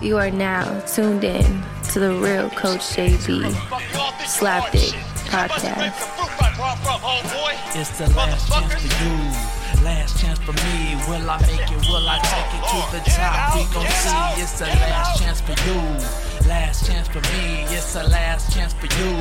You 0.00 0.16
are 0.16 0.30
now 0.30 0.80
tuned 0.80 1.24
in 1.24 1.62
to 1.92 2.00
the 2.00 2.14
real 2.14 2.48
Coach 2.50 2.80
JB 2.96 3.52
Slapdick 4.24 4.96
podcast. 5.28 5.92
It's 7.76 7.98
the 7.98 8.08
last 8.16 8.48
chance 8.48 8.72
for 8.72 9.04
you, 9.04 9.84
last 9.84 10.18
chance 10.18 10.38
for 10.38 10.52
me. 10.52 10.96
Will 11.06 11.28
I 11.28 11.38
make 11.42 11.70
it? 11.70 11.88
Will 11.88 12.08
I 12.08 12.18
take 12.24 12.48
it 12.56 12.64
to 12.64 12.80
the 12.96 13.02
top? 13.10 13.54
We 13.56 13.62
gon' 13.74 13.86
see. 13.92 14.42
It's 14.42 14.58
the 14.58 14.66
last 14.66 15.20
chance 15.22 15.40
for 15.42 15.52
you, 15.68 15.76
last 16.50 16.84
chance 16.84 17.06
for 17.06 17.20
me. 17.20 17.62
It's 17.76 17.94
the 17.94 18.02
last 18.08 18.52
chance 18.52 18.72
for 18.72 18.86
you, 18.86 19.14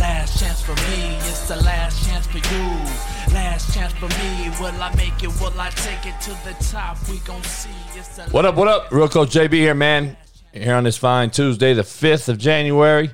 last 0.00 0.38
chance 0.38 0.62
for 0.62 0.76
me. 0.88 1.16
It's 1.28 1.48
the 1.48 1.56
last 1.56 2.06
chance 2.06 2.28
for 2.28 2.38
you, 2.38 3.34
last 3.34 3.74
chance 3.74 3.92
for 3.94 4.06
me. 4.06 4.50
Will 4.60 4.80
I 4.80 4.94
make 4.94 5.20
it? 5.20 5.32
Will 5.40 5.60
I 5.60 5.70
take 5.70 6.06
it 6.06 6.20
to 6.26 6.30
the 6.44 6.54
top? 6.70 6.96
We 7.08 7.18
gon' 7.18 7.42
see. 7.42 7.70
It's 7.96 8.16
the 8.16 8.22
What 8.30 8.44
up, 8.44 8.54
what 8.54 8.68
up? 8.68 8.92
Real 8.92 9.08
Coach 9.08 9.30
JB 9.30 9.54
here, 9.54 9.74
man. 9.74 10.16
Here 10.52 10.76
on 10.76 10.84
this 10.84 10.96
fine 10.96 11.30
Tuesday, 11.30 11.74
the 11.74 11.82
5th 11.82 12.28
of 12.28 12.38
January, 12.38 13.10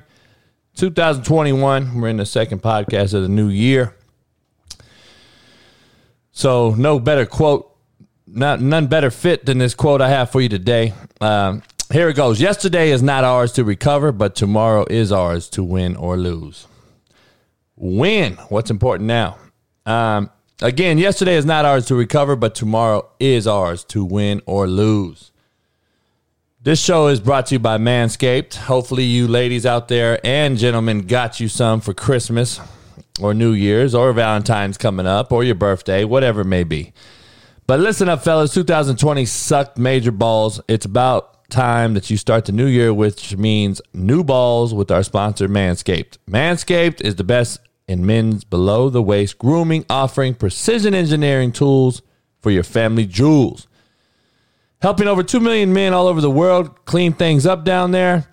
2021. 0.75 1.99
We're 1.99 2.09
in 2.09 2.17
the 2.17 2.27
second 2.27 2.61
podcast 2.61 3.15
of 3.15 3.23
the 3.23 3.29
new 3.29 3.47
year. 3.47 3.95
So, 6.31 6.75
no 6.77 6.99
better 6.99 7.25
quote, 7.25 7.75
not 8.27 8.61
none 8.61 8.85
better 8.85 9.09
fit 9.09 9.47
than 9.47 9.57
this 9.57 9.73
quote 9.73 9.99
I 9.99 10.09
have 10.09 10.29
for 10.29 10.41
you 10.41 10.49
today. 10.49 10.93
Um, 11.19 11.63
here 11.91 12.09
it 12.09 12.15
goes. 12.15 12.41
Yesterday 12.41 12.91
is 12.91 13.01
not 13.01 13.23
ours 13.23 13.53
to 13.53 13.63
recover, 13.63 14.11
but 14.11 14.35
tomorrow 14.35 14.85
is 14.89 15.11
ours 15.11 15.49
to 15.49 15.63
win 15.63 15.95
or 15.95 16.17
lose. 16.17 16.67
Win. 17.75 18.33
What's 18.49 18.69
important 18.69 19.07
now? 19.07 19.37
Um, 19.85 20.29
again, 20.61 20.97
yesterday 20.97 21.35
is 21.35 21.45
not 21.45 21.65
ours 21.65 21.85
to 21.85 21.95
recover, 21.95 22.35
but 22.35 22.55
tomorrow 22.55 23.09
is 23.19 23.47
ours 23.47 23.83
to 23.85 24.03
win 24.03 24.41
or 24.45 24.67
lose. 24.67 25.31
This 26.61 26.83
show 26.83 27.07
is 27.07 27.21
brought 27.21 27.45
to 27.47 27.55
you 27.55 27.59
by 27.59 27.77
Manscaped. 27.77 28.55
Hopefully, 28.55 29.05
you 29.05 29.27
ladies 29.27 29.65
out 29.65 29.87
there 29.87 30.19
and 30.25 30.57
gentlemen 30.57 31.07
got 31.07 31.39
you 31.39 31.47
some 31.47 31.79
for 31.79 31.93
Christmas 31.93 32.59
or 33.21 33.33
New 33.33 33.51
Year's 33.53 33.95
or 33.95 34.11
Valentine's 34.11 34.77
coming 34.77 35.07
up 35.07 35.31
or 35.31 35.45
your 35.45 35.55
birthday, 35.55 36.03
whatever 36.03 36.41
it 36.41 36.45
may 36.45 36.65
be. 36.65 36.91
But 37.67 37.79
listen 37.79 38.09
up, 38.09 38.23
fellas. 38.23 38.53
2020 38.53 39.25
sucked 39.25 39.77
major 39.77 40.11
balls. 40.11 40.59
It's 40.67 40.85
about 40.85 41.36
time 41.49 41.93
that 41.93 42.09
you 42.09 42.17
start 42.17 42.45
the 42.45 42.51
new 42.51 42.65
year, 42.65 42.93
which 42.93 43.35
means 43.37 43.81
new 43.93 44.23
balls 44.23 44.73
with 44.73 44.91
our 44.91 45.03
sponsor, 45.03 45.47
Manscaped. 45.47 46.17
Manscaped 46.29 47.01
is 47.01 47.15
the 47.15 47.23
best 47.23 47.59
in 47.87 48.05
men's 48.05 48.43
below 48.43 48.89
the 48.89 49.01
waist 49.01 49.37
grooming, 49.37 49.85
offering 49.89 50.35
precision 50.35 50.93
engineering 50.93 51.51
tools 51.51 52.01
for 52.41 52.51
your 52.51 52.63
family 52.63 53.05
jewels 53.05 53.67
helping 54.81 55.07
over 55.07 55.23
2 55.23 55.39
million 55.39 55.73
men 55.73 55.93
all 55.93 56.07
over 56.07 56.21
the 56.21 56.31
world 56.31 56.85
clean 56.85 57.13
things 57.13 57.45
up 57.45 57.63
down 57.63 57.91
there. 57.91 58.27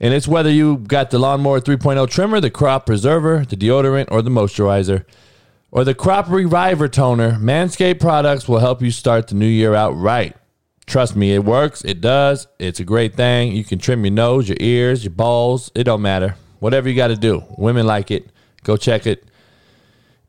And 0.00 0.12
it's 0.12 0.28
whether 0.28 0.50
you 0.50 0.78
got 0.78 1.10
the 1.10 1.18
Lawnmower 1.18 1.60
3.0 1.60 2.10
trimmer, 2.10 2.40
the 2.40 2.50
Crop 2.50 2.84
Preserver, 2.86 3.44
the 3.44 3.56
deodorant, 3.56 4.08
or 4.10 4.22
the 4.22 4.30
moisturizer, 4.30 5.04
or 5.70 5.84
the 5.84 5.94
Crop 5.94 6.28
Reviver 6.28 6.88
toner, 6.88 7.32
Manscaped 7.32 8.00
products 8.00 8.48
will 8.48 8.58
help 8.58 8.82
you 8.82 8.90
start 8.90 9.28
the 9.28 9.34
new 9.34 9.46
year 9.46 9.74
out 9.74 9.92
right. 9.92 10.36
Trust 10.86 11.16
me, 11.16 11.34
it 11.34 11.44
works. 11.44 11.82
It 11.84 12.00
does. 12.00 12.46
It's 12.58 12.80
a 12.80 12.84
great 12.84 13.14
thing. 13.14 13.52
You 13.52 13.64
can 13.64 13.78
trim 13.78 14.04
your 14.04 14.12
nose, 14.12 14.48
your 14.48 14.58
ears, 14.60 15.04
your 15.04 15.12
balls. 15.12 15.70
It 15.74 15.84
don't 15.84 16.02
matter. 16.02 16.36
Whatever 16.60 16.88
you 16.88 16.96
got 16.96 17.08
to 17.08 17.16
do. 17.16 17.42
Women 17.56 17.86
like 17.86 18.10
it. 18.10 18.30
Go 18.62 18.76
check 18.76 19.06
it. 19.06 19.24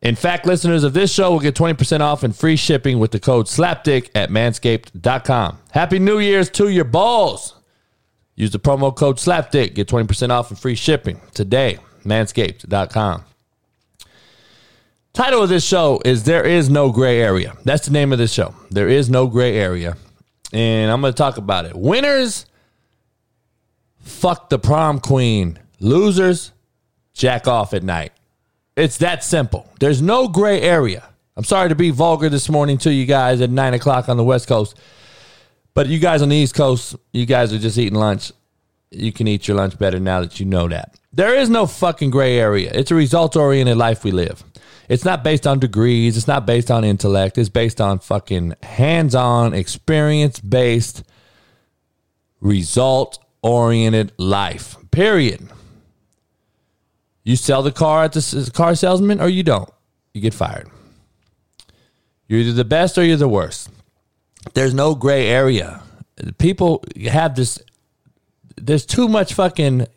In 0.02 0.16
fact, 0.16 0.46
listeners 0.46 0.84
of 0.84 0.94
this 0.94 1.12
show 1.12 1.32
will 1.32 1.40
get 1.40 1.56
20% 1.56 2.00
off 2.02 2.24
and 2.24 2.36
free 2.36 2.56
shipping 2.56 3.00
with 3.00 3.12
the 3.12 3.20
code 3.20 3.48
SLAPDICK 3.48 4.12
at 4.14 4.30
manscaped.com. 4.30 5.58
Happy 5.72 6.00
New 6.00 6.20
Year's 6.20 6.50
to 6.52 6.70
your 6.70 6.84
balls. 6.86 7.56
Use 8.36 8.52
the 8.52 8.60
promo 8.60 8.96
code 8.96 9.18
SLAPDICK. 9.18 9.74
Get 9.74 9.88
20% 9.88 10.30
off 10.30 10.52
and 10.52 10.60
free 10.60 10.76
shipping 10.76 11.22
today. 11.34 11.80
Manscaped.com. 12.04 13.24
Title 15.14 15.42
of 15.42 15.50
this 15.50 15.66
show 15.66 16.02
is 16.04 16.26
There 16.26 16.44
Is 16.44 16.70
No 16.70 16.92
Gray 16.92 17.22
Area. 17.22 17.56
That's 17.64 17.86
the 17.86 17.94
name 17.94 18.12
of 18.12 18.20
this 18.20 18.34
show. 18.34 18.54
There 18.70 18.90
is 18.90 19.10
no 19.10 19.28
gray 19.28 19.58
area. 19.58 19.96
And 20.56 20.90
I'm 20.90 21.02
going 21.02 21.12
to 21.12 21.18
talk 21.18 21.36
about 21.36 21.66
it. 21.66 21.76
Winners, 21.76 22.46
fuck 24.00 24.50
the 24.50 24.58
prom 24.58 25.02
queen. 25.02 25.60
Losers, 25.82 26.54
jack 27.14 27.46
off 27.46 27.74
at 27.74 27.84
night. 27.84 28.14
It's 28.78 29.00
that 29.00 29.22
simple. 29.22 29.70
There's 29.82 30.02
no 30.02 30.30
gray 30.30 30.62
area. 30.62 31.10
I'm 31.36 31.44
sorry 31.44 31.68
to 31.68 31.76
be 31.76 31.90
vulgar 31.90 32.30
this 32.30 32.48
morning 32.48 32.78
to 32.80 32.94
you 32.94 33.06
guys 33.06 33.42
at 33.42 33.50
nine 33.50 33.74
o'clock 33.74 34.08
on 34.08 34.16
the 34.16 34.24
West 34.24 34.48
Coast, 34.48 34.80
but 35.74 35.88
you 35.88 36.00
guys 36.00 36.22
on 36.22 36.30
the 36.30 36.38
East 36.38 36.56
Coast, 36.56 36.96
you 37.12 37.26
guys 37.26 37.52
are 37.52 37.60
just 37.60 37.78
eating 37.78 38.00
lunch. 38.00 38.32
You 38.92 39.12
can 39.12 39.28
eat 39.28 39.50
your 39.50 39.58
lunch 39.58 39.78
better 39.78 40.00
now 40.00 40.22
that 40.22 40.40
you 40.40 40.46
know 40.46 40.70
that. 40.70 40.98
There 41.12 41.36
is 41.36 41.50
no 41.50 41.68
fucking 41.68 42.12
gray 42.12 42.40
area. 42.40 42.72
It's 42.74 42.92
a 42.92 42.96
results 42.96 43.36
oriented 43.36 43.76
life 43.76 44.06
we 44.06 44.12
live. 44.12 44.42
It's 44.88 45.06
not 45.06 45.24
based 45.24 45.48
on 45.48 45.60
degrees. 45.60 46.18
It's 46.18 46.28
not 46.28 46.46
based 46.46 46.70
on 46.70 46.84
intellect. 46.84 47.38
It's 47.38 47.50
based 47.50 47.82
on 47.82 48.00
fucking 48.00 48.56
hands 48.64 49.16
on, 49.16 49.54
experience 49.54 50.40
based, 50.40 51.04
result 52.40 53.24
oriented 53.42 54.12
life. 54.18 54.76
Period. 54.92 55.50
You 57.24 57.36
sell 57.36 57.64
the 57.64 57.72
car 57.72 58.04
at 58.04 58.14
the 58.14 58.52
car 58.54 58.76
salesman 58.76 59.20
or 59.20 59.28
you 59.28 59.44
don't. 59.44 59.70
You 60.14 60.22
get 60.22 60.34
fired. 60.34 60.70
You're 62.28 62.40
either 62.40 62.54
the 62.54 62.66
best 62.66 62.98
or 62.98 63.04
you're 63.04 63.18
the 63.18 63.28
worst. 63.28 63.70
There's 64.54 64.74
no 64.74 64.96
gray 64.96 65.28
area. 65.28 65.82
People 66.38 66.84
have 67.08 67.36
this, 67.36 67.60
there's 68.56 68.86
too 68.86 69.08
much 69.08 69.34
fucking 69.34 69.88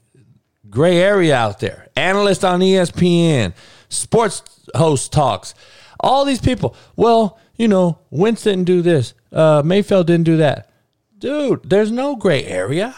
gray 0.68 0.98
area 0.98 1.36
out 1.36 1.60
there. 1.60 1.88
Analyst 1.96 2.44
on 2.44 2.60
ESPN, 2.60 3.54
sports 3.88 4.42
host 4.74 5.12
talks, 5.12 5.54
all 6.00 6.24
these 6.24 6.40
people. 6.40 6.74
Well, 6.96 7.38
you 7.56 7.68
know, 7.68 7.98
Wentz 8.10 8.44
didn't 8.44 8.64
do 8.64 8.82
this. 8.82 9.14
Uh, 9.32 9.62
Mayfield 9.64 10.06
didn't 10.06 10.24
do 10.24 10.36
that. 10.38 10.70
Dude, 11.18 11.68
there's 11.68 11.90
no 11.90 12.16
gray 12.16 12.44
area. 12.44 12.94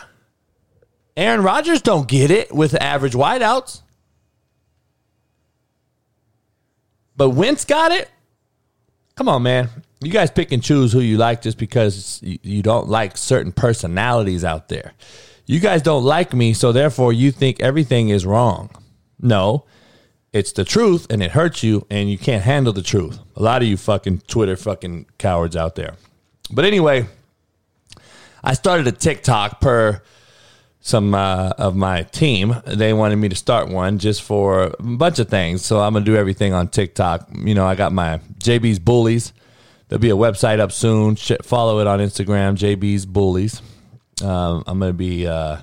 Aaron 1.16 1.42
Rodgers 1.42 1.82
don't 1.82 2.08
get 2.08 2.30
it 2.30 2.54
with 2.54 2.80
average 2.80 3.14
wideouts. 3.14 3.82
But 7.16 7.30
Wentz 7.30 7.64
got 7.64 7.92
it. 7.92 8.10
Come 9.16 9.28
on, 9.28 9.42
man. 9.42 9.68
You 10.00 10.10
guys 10.10 10.30
pick 10.30 10.52
and 10.52 10.62
choose 10.62 10.92
who 10.92 11.00
you 11.00 11.18
like 11.18 11.42
just 11.42 11.58
because 11.58 12.20
you, 12.22 12.38
you 12.42 12.62
don't 12.62 12.88
like 12.88 13.18
certain 13.18 13.52
personalities 13.52 14.44
out 14.44 14.68
there. 14.68 14.94
You 15.44 15.60
guys 15.60 15.82
don't 15.82 16.04
like 16.04 16.32
me, 16.32 16.54
so 16.54 16.72
therefore 16.72 17.12
you 17.12 17.30
think 17.30 17.60
everything 17.60 18.08
is 18.08 18.24
wrong. 18.24 18.70
No, 19.20 19.66
it's 20.32 20.52
the 20.52 20.64
truth 20.64 21.06
and 21.10 21.22
it 21.22 21.32
hurts 21.32 21.62
you 21.62 21.86
and 21.90 22.10
you 22.10 22.18
can't 22.18 22.42
handle 22.42 22.72
the 22.72 22.82
truth. 22.82 23.18
A 23.36 23.42
lot 23.42 23.62
of 23.62 23.68
you 23.68 23.76
fucking 23.76 24.22
Twitter 24.26 24.56
fucking 24.56 25.06
cowards 25.18 25.56
out 25.56 25.74
there. 25.74 25.96
But 26.50 26.64
anyway, 26.64 27.06
I 28.42 28.54
started 28.54 28.86
a 28.86 28.92
TikTok 28.92 29.60
per 29.60 30.02
some 30.80 31.14
uh, 31.14 31.50
of 31.58 31.76
my 31.76 32.02
team. 32.04 32.56
They 32.66 32.92
wanted 32.92 33.16
me 33.16 33.28
to 33.28 33.36
start 33.36 33.68
one 33.68 33.98
just 33.98 34.22
for 34.22 34.74
a 34.78 34.82
bunch 34.82 35.18
of 35.18 35.28
things. 35.28 35.64
So 35.64 35.80
I'm 35.80 35.92
gonna 35.92 36.04
do 36.04 36.16
everything 36.16 36.52
on 36.52 36.68
TikTok. 36.68 37.28
You 37.34 37.54
know, 37.54 37.66
I 37.66 37.74
got 37.74 37.92
my 37.92 38.18
JB's 38.38 38.78
Bullies. 38.78 39.32
There'll 39.88 40.00
be 40.00 40.10
a 40.10 40.16
website 40.16 40.60
up 40.60 40.72
soon. 40.72 41.16
Follow 41.16 41.80
it 41.80 41.86
on 41.86 41.98
Instagram, 41.98 42.56
JB's 42.56 43.04
Bullies. 43.06 43.60
Um, 44.22 44.64
I'm 44.66 44.78
gonna 44.78 44.92
be, 44.92 45.26
uh, 45.26 45.58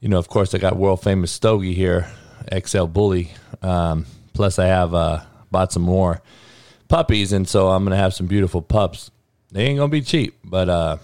you 0.00 0.08
know, 0.08 0.18
of 0.18 0.28
course, 0.28 0.54
I 0.54 0.58
got 0.58 0.76
world 0.76 1.02
famous 1.02 1.30
Stogie 1.30 1.74
here, 1.74 2.08
XL 2.54 2.86
Bully. 2.86 3.32
Um, 3.62 4.06
plus, 4.34 4.58
I 4.58 4.66
have 4.66 4.94
uh, 4.94 5.22
bought 5.50 5.72
some 5.72 5.82
more 5.82 6.20
puppies, 6.88 7.32
and 7.32 7.48
so 7.48 7.68
I'm 7.68 7.84
gonna 7.84 7.96
have 7.96 8.14
some 8.14 8.26
beautiful 8.26 8.62
pups. 8.62 9.10
They 9.52 9.64
ain't 9.64 9.78
gonna 9.78 9.90
be 9.90 10.02
cheap, 10.02 10.36
but 10.44 10.68
uh, 10.68 10.96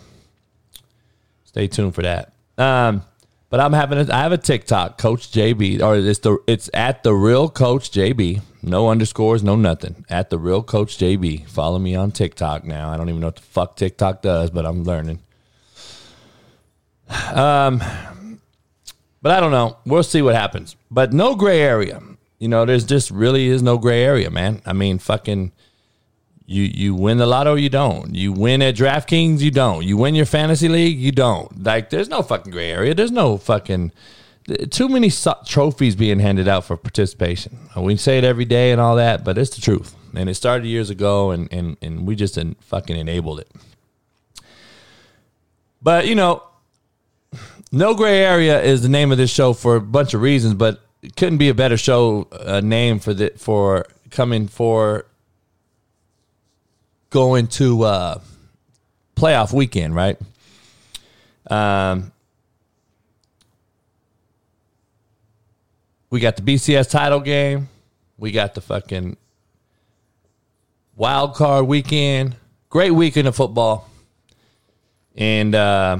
stay 1.44 1.68
tuned 1.68 1.94
for 1.94 2.02
that. 2.02 2.32
Um, 2.58 3.04
but 3.50 3.60
I'm 3.60 3.72
having 3.72 3.98
a, 3.98 4.12
I 4.12 4.20
have 4.20 4.32
a 4.32 4.38
TikTok, 4.38 4.96
Coach 4.96 5.30
JB, 5.30 5.82
or 5.82 5.96
it's 5.96 6.20
the 6.20 6.38
it's 6.46 6.70
at 6.72 7.02
the 7.02 7.12
real 7.14 7.48
Coach 7.48 7.90
JB. 7.90 8.40
No 8.62 8.88
underscores, 8.88 9.42
no 9.42 9.56
nothing. 9.56 10.06
At 10.08 10.30
the 10.30 10.38
real 10.38 10.62
Coach 10.62 10.96
JB. 10.96 11.48
Follow 11.48 11.78
me 11.78 11.94
on 11.94 12.12
TikTok 12.12 12.64
now. 12.64 12.90
I 12.90 12.96
don't 12.96 13.08
even 13.08 13.20
know 13.20 13.26
what 13.26 13.36
the 13.36 13.42
fuck 13.42 13.76
TikTok 13.76 14.22
does, 14.22 14.50
but 14.50 14.64
I'm 14.64 14.84
learning. 14.84 15.18
Um, 17.34 17.82
but 19.22 19.32
I 19.32 19.40
don't 19.40 19.52
know. 19.52 19.78
We'll 19.86 20.02
see 20.02 20.20
what 20.20 20.34
happens. 20.34 20.76
But 20.90 21.12
no 21.12 21.34
gray 21.34 21.60
area. 21.60 22.02
You 22.38 22.48
know, 22.48 22.64
there's 22.64 22.84
just 22.84 23.10
really 23.10 23.46
is 23.46 23.62
no 23.62 23.78
gray 23.78 24.02
area, 24.02 24.30
man. 24.30 24.62
I 24.66 24.72
mean, 24.72 24.98
fucking 24.98 25.52
you 26.46 26.64
you 26.64 26.94
win 26.94 27.18
the 27.18 27.26
lotto, 27.26 27.54
you 27.54 27.68
don't. 27.68 28.14
You 28.14 28.32
win 28.32 28.62
at 28.62 28.74
DraftKings, 28.74 29.40
you 29.40 29.50
don't. 29.50 29.84
You 29.84 29.96
win 29.96 30.14
your 30.14 30.26
fantasy 30.26 30.68
league, 30.68 30.98
you 30.98 31.12
don't. 31.12 31.64
Like, 31.64 31.90
there's 31.90 32.08
no 32.08 32.22
fucking 32.22 32.52
gray 32.52 32.70
area. 32.70 32.94
There's 32.94 33.12
no 33.12 33.38
fucking 33.38 33.92
too 34.70 34.88
many 34.88 35.08
so- 35.08 35.38
trophies 35.46 35.94
being 35.94 36.18
handed 36.18 36.48
out 36.48 36.64
for 36.64 36.76
participation. 36.76 37.58
Uh, 37.76 37.82
we 37.82 37.96
say 37.96 38.18
it 38.18 38.24
every 38.24 38.44
day 38.44 38.72
and 38.72 38.80
all 38.80 38.96
that, 38.96 39.24
but 39.24 39.38
it's 39.38 39.54
the 39.54 39.60
truth. 39.60 39.94
And 40.14 40.28
it 40.28 40.34
started 40.34 40.66
years 40.66 40.90
ago, 40.90 41.30
and 41.30 41.48
and 41.52 41.76
and 41.80 42.06
we 42.06 42.16
just 42.16 42.38
fucking 42.60 42.96
enabled 42.96 43.40
it. 43.40 43.50
But 45.80 46.06
you 46.06 46.14
know, 46.14 46.42
No 47.74 47.94
Gray 47.94 48.18
Area 48.18 48.60
is 48.60 48.82
the 48.82 48.90
name 48.90 49.10
of 49.12 49.18
this 49.18 49.30
show 49.30 49.54
for 49.54 49.76
a 49.76 49.80
bunch 49.80 50.12
of 50.12 50.20
reasons, 50.20 50.52
but 50.52 50.82
it 51.00 51.16
couldn't 51.16 51.38
be 51.38 51.48
a 51.48 51.54
better 51.54 51.78
show 51.78 52.28
uh, 52.30 52.60
name 52.60 52.98
for 52.98 53.14
the 53.14 53.32
for 53.36 53.86
coming 54.10 54.46
for 54.46 55.06
going 57.08 57.46
to 57.46 57.82
uh, 57.82 58.20
playoff 59.16 59.54
weekend, 59.54 59.94
right? 59.94 60.18
Um, 61.50 62.12
we 66.10 66.20
got 66.20 66.36
the 66.36 66.42
BCS 66.42 66.90
title 66.90 67.20
game. 67.20 67.70
We 68.18 68.32
got 68.32 68.52
the 68.52 68.60
fucking 68.60 69.16
wild 70.94 71.34
card 71.34 71.66
weekend. 71.66 72.36
Great 72.68 72.90
weekend 72.90 73.28
of 73.28 73.34
football. 73.34 73.88
And 75.16 75.54
uh, 75.54 75.98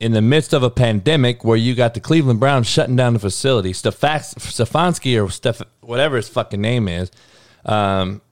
in 0.00 0.12
the 0.12 0.22
midst 0.22 0.54
of 0.54 0.62
a 0.62 0.70
pandemic 0.70 1.44
where 1.44 1.58
you 1.58 1.74
got 1.74 1.92
the 1.92 2.00
Cleveland 2.00 2.40
Browns 2.40 2.66
shutting 2.66 2.96
down 2.96 3.12
the 3.12 3.18
facility, 3.18 3.72
Stefanski 3.72 5.16
or 5.16 5.86
whatever 5.86 6.16
his 6.16 6.28
fucking 6.28 6.60
name 6.60 6.88
is, 6.88 7.10
um, 7.66 8.22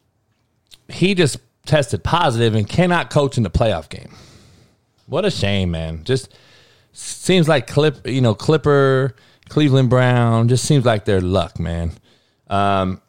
he 0.88 1.14
just 1.14 1.36
tested 1.66 2.02
positive 2.02 2.54
and 2.54 2.66
cannot 2.66 3.10
coach 3.10 3.36
in 3.36 3.42
the 3.42 3.50
playoff 3.50 3.90
game. 3.90 4.14
What 5.06 5.26
a 5.26 5.30
shame, 5.30 5.70
man. 5.70 6.04
Just 6.04 6.34
seems 6.92 7.46
like 7.46 7.66
Clip, 7.66 8.06
you 8.06 8.22
know, 8.22 8.34
Clipper, 8.34 9.14
Cleveland 9.50 9.90
Brown, 9.90 10.48
just 10.48 10.64
seems 10.64 10.86
like 10.86 11.04
their 11.04 11.20
luck, 11.20 11.60
man. 11.60 11.92
Um, 12.48 13.02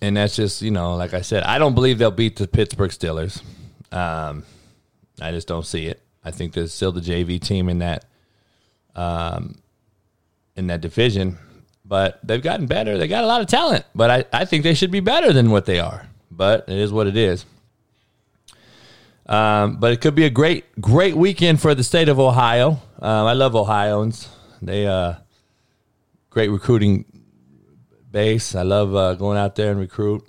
and 0.00 0.16
that's 0.16 0.36
just, 0.36 0.62
you 0.62 0.70
know, 0.70 0.94
like 0.94 1.12
I 1.12 1.22
said, 1.22 1.42
I 1.42 1.58
don't 1.58 1.74
believe 1.74 1.98
they'll 1.98 2.12
beat 2.12 2.36
the 2.36 2.46
Pittsburgh 2.46 2.92
Steelers. 2.92 3.42
Um, 3.92 4.44
I 5.20 5.32
just 5.32 5.48
don't 5.48 5.66
see 5.66 5.86
it. 5.86 6.00
I 6.26 6.32
think 6.32 6.54
there's 6.54 6.74
still 6.74 6.90
the 6.90 7.00
JV 7.00 7.40
team 7.40 7.68
in 7.68 7.78
that 7.78 8.04
um, 8.96 9.62
in 10.56 10.66
that 10.66 10.80
division, 10.80 11.38
but 11.84 12.18
they've 12.24 12.42
gotten 12.42 12.66
better. 12.66 12.98
They 12.98 13.06
got 13.06 13.22
a 13.22 13.28
lot 13.28 13.42
of 13.42 13.46
talent, 13.46 13.84
but 13.94 14.10
I, 14.10 14.24
I 14.32 14.44
think 14.44 14.64
they 14.64 14.74
should 14.74 14.90
be 14.90 14.98
better 14.98 15.32
than 15.32 15.52
what 15.52 15.66
they 15.66 15.78
are. 15.78 16.08
But 16.32 16.68
it 16.68 16.78
is 16.78 16.92
what 16.92 17.06
it 17.06 17.16
is. 17.16 17.46
Um, 19.26 19.76
but 19.76 19.92
it 19.92 20.00
could 20.00 20.16
be 20.16 20.24
a 20.24 20.30
great, 20.30 20.64
great 20.80 21.16
weekend 21.16 21.60
for 21.60 21.76
the 21.76 21.84
state 21.84 22.08
of 22.08 22.18
Ohio. 22.18 22.80
Um, 22.98 23.26
I 23.26 23.34
love 23.34 23.54
Ohioans. 23.54 24.28
They 24.60 24.84
uh, 24.84 25.14
great 26.30 26.48
recruiting 26.48 27.04
base. 28.10 28.56
I 28.56 28.62
love 28.62 28.96
uh, 28.96 29.14
going 29.14 29.38
out 29.38 29.54
there 29.54 29.70
and 29.70 29.78
recruit. 29.78 30.26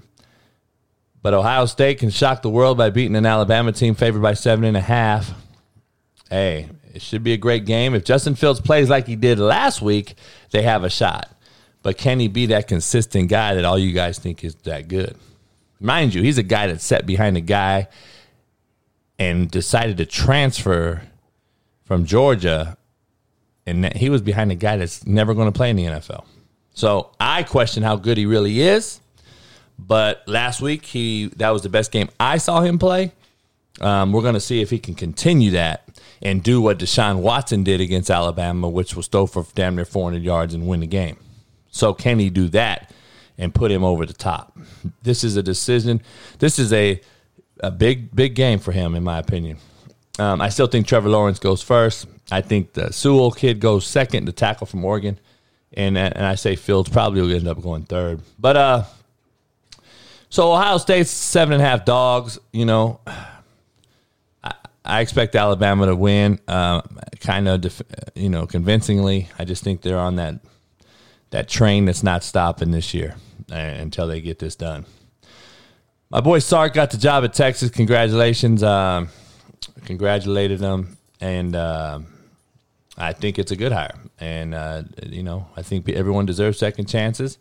But 1.23 1.33
Ohio 1.33 1.65
State 1.65 1.97
can 1.97 2.11
shock 2.11 2.44
the 2.44 2.51
world 2.51 2.77
by 2.77 2.91
beating 2.91 3.15
an 3.15 3.25
Alabama 3.25 3.71
team 3.71 3.95
favored 3.95 4.21
by 4.21 4.35
seven 4.35 4.63
and 4.63 4.77
a 4.77 4.81
half 4.81 5.33
hey, 6.29 6.69
it 6.94 7.01
should 7.01 7.24
be 7.24 7.33
a 7.33 7.38
great 7.38 7.65
game. 7.65 7.94
If 7.94 8.03
Justin 8.03 8.35
Fields 8.35 8.59
plays 8.59 8.89
like 8.89 9.07
he 9.07 9.15
did 9.15 9.39
last 9.39 9.81
week, 9.81 10.15
they 10.51 10.62
have 10.63 10.83
a 10.83 10.89
shot. 10.89 11.29
But 11.83 11.97
can 11.97 12.19
he 12.19 12.27
be 12.27 12.47
that 12.47 12.68
consistent 12.68 13.29
guy 13.29 13.53
that 13.53 13.65
all 13.65 13.77
you 13.77 13.94
guys 13.94 14.19
think 14.19 14.44
is 14.44 14.56
that 14.63 14.88
good? 14.88 15.15
Mind 15.79 16.13
you, 16.13 16.21
he's 16.24 16.38
a 16.38 16.44
guy 16.44 16.68
that 16.68 16.81
sat 16.81 17.06
behind 17.06 17.38
a 17.38 17.41
guy 17.41 17.88
and 19.19 19.50
decided 19.50 19.97
to 19.97 20.06
transfer 20.06 21.03
from 21.85 22.06
Georgia, 22.06 22.77
and 23.65 23.94
he 23.95 24.09
was 24.09 24.21
behind 24.21 24.51
a 24.51 24.56
guy 24.56 24.77
that's 24.77 25.06
never 25.06 25.33
going 25.33 25.51
to 25.51 25.56
play 25.56 25.69
in 25.69 25.75
the 25.75 25.85
NFL. 25.85 26.25
So 26.73 27.12
I 27.19 27.44
question 27.44 27.83
how 27.83 27.95
good 27.95 28.18
he 28.18 28.25
really 28.25 28.59
is. 28.59 29.00
But 29.80 30.27
last 30.27 30.62
week, 30.62 30.85
he 30.85 31.27
that 31.38 31.51
was 31.51 31.62
the 31.62 31.69
best 31.69 31.91
game 31.91 32.09
I 32.19 32.38
saw 32.38 32.62
him 32.62 32.80
play. 32.80 33.12
Um, 33.80 34.12
we're 34.12 34.21
going 34.21 34.33
to 34.33 34.39
see 34.39 34.62
if 34.62 34.69
he 34.69 34.80
can 34.80 34.95
continue 34.95 35.51
that 35.51 35.87
and 36.22 36.44
do 36.44 36.62
what 36.62 36.80
Deshaun 36.80 37.19
Watson 37.22 37.64
did 37.64 37.81
against 37.81 38.10
Alabama, 38.10 38.69
which 38.69 38.96
was 38.96 39.08
throw 39.08 39.25
for 39.25 39.46
damn 39.56 39.75
near 39.75 39.86
400 39.86 40.24
yards 40.24 40.54
and 40.54 40.68
win 40.68 40.80
the 40.80 40.88
game. 40.88 41.18
So 41.69 41.94
can 41.94 42.19
he 42.19 42.30
do 42.30 42.50
that 42.50 42.92
and 43.38 43.54
put 43.54 43.72
him 43.72 43.84
over 43.84 44.06
the 44.06 44.14
top? 44.14 44.58
This 45.04 45.24
is 45.24 45.36
a 45.36 45.44
decision. 45.44 46.02
This 46.40 46.60
is 46.60 46.74
a 46.74 47.02
a 47.60 47.72
big 47.72 48.16
big 48.16 48.36
game 48.36 48.60
for 48.60 48.72
him, 48.72 48.96
in 48.96 49.04
my 49.04 49.18
opinion. 49.18 49.58
Um, 50.19 50.42
I 50.42 50.50
still 50.50 50.68
think 50.68 50.88
Trevor 50.88 51.10
Lawrence 51.10 51.40
goes 51.40 51.62
first. 51.62 52.08
I 52.31 52.42
think 52.42 52.74
the 52.74 52.92
Sewell 52.92 53.31
kid 53.31 53.60
goes 53.60 53.86
second, 53.86 54.25
the 54.25 54.31
tackle 54.31 54.68
from 54.68 54.84
Oregon, 54.84 55.19
and 55.74 55.98
and 55.98 56.25
I 56.25 56.36
say 56.36 56.56
Fields 56.56 56.90
probably 56.90 57.22
will 57.22 57.34
end 57.34 57.48
up 57.48 57.62
going 57.62 57.84
third. 57.84 58.22
But 58.40 58.58
uh, 58.58 58.84
so 60.30 60.54
Ohio 60.54 60.78
State's 60.78 61.12
seven 61.12 61.54
and 61.54 61.62
a 61.62 61.66
half 61.66 61.86
dogs. 61.86 62.40
You 62.52 62.66
know, 62.66 63.00
I 64.88 65.01
expect 65.01 65.36
Alabama 65.36 65.86
to 65.88 65.95
win, 65.95 66.39
uh, 66.48 66.81
kind 67.19 67.50
of, 67.50 67.62
def- 67.62 67.81
you 68.16 68.30
know, 68.30 68.48
convincingly. 68.48 69.28
I 69.38 69.44
just 69.44 69.62
think 69.62 69.81
they're 69.81 70.00
on 70.00 70.16
that 70.16 70.39
that 71.31 71.50
train 71.50 71.84
that's 71.84 72.04
not 72.04 72.24
stopping 72.24 72.72
this 72.72 72.94
year 72.94 73.16
uh, 73.51 73.56
until 73.56 74.07
they 74.07 74.22
get 74.22 74.39
this 74.39 74.56
done. 74.56 74.86
My 76.10 76.22
boy 76.22 76.39
Sark 76.39 76.74
got 76.74 76.92
the 76.92 76.98
job 76.98 77.25
at 77.25 77.34
Texas. 77.34 77.69
Congratulations! 77.69 78.63
Um, 78.63 79.10
congratulated 79.84 80.62
him, 80.62 80.95
and 81.19 81.54
uh, 81.54 82.00
I 82.98 83.12
think 83.12 83.40
it's 83.40 83.51
a 83.51 83.57
good 83.57 83.74
hire. 83.74 84.00
And 84.22 84.56
uh, 84.56 84.83
you 85.06 85.22
know, 85.22 85.48
I 85.57 85.63
think 85.63 85.90
everyone 85.90 86.25
deserves 86.25 86.60
second 86.60 86.88
chances. 86.88 87.38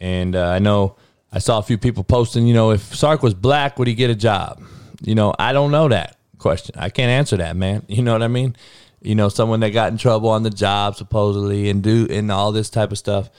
And 0.00 0.34
uh, 0.34 0.48
I 0.48 0.60
know 0.60 0.96
I 1.30 1.40
saw 1.40 1.58
a 1.58 1.62
few 1.62 1.76
people 1.76 2.04
posting. 2.04 2.46
You 2.46 2.54
know, 2.54 2.70
if 2.70 2.94
Sark 2.94 3.22
was 3.22 3.34
black, 3.34 3.78
would 3.78 3.86
he 3.86 3.94
get 3.94 4.08
a 4.08 4.14
job? 4.14 4.62
You 5.02 5.14
know, 5.14 5.34
I 5.38 5.52
don't 5.52 5.70
know 5.70 5.88
that 5.88 6.16
question. 6.44 6.74
I 6.78 6.90
can't 6.90 7.08
answer 7.08 7.38
that, 7.38 7.56
man. 7.56 7.86
You 7.88 8.02
know 8.02 8.12
what 8.12 8.22
I 8.22 8.28
mean? 8.28 8.54
You 9.00 9.14
know, 9.14 9.30
someone 9.30 9.60
that 9.60 9.70
got 9.70 9.90
in 9.92 9.98
trouble 9.98 10.28
on 10.28 10.42
the 10.42 10.50
job 10.50 10.94
supposedly 10.94 11.70
and 11.70 11.82
do 11.82 12.06
and 12.10 12.30
all 12.30 12.52
this 12.52 12.68
type 12.68 12.92
of 12.92 12.98
stuff. 12.98 13.30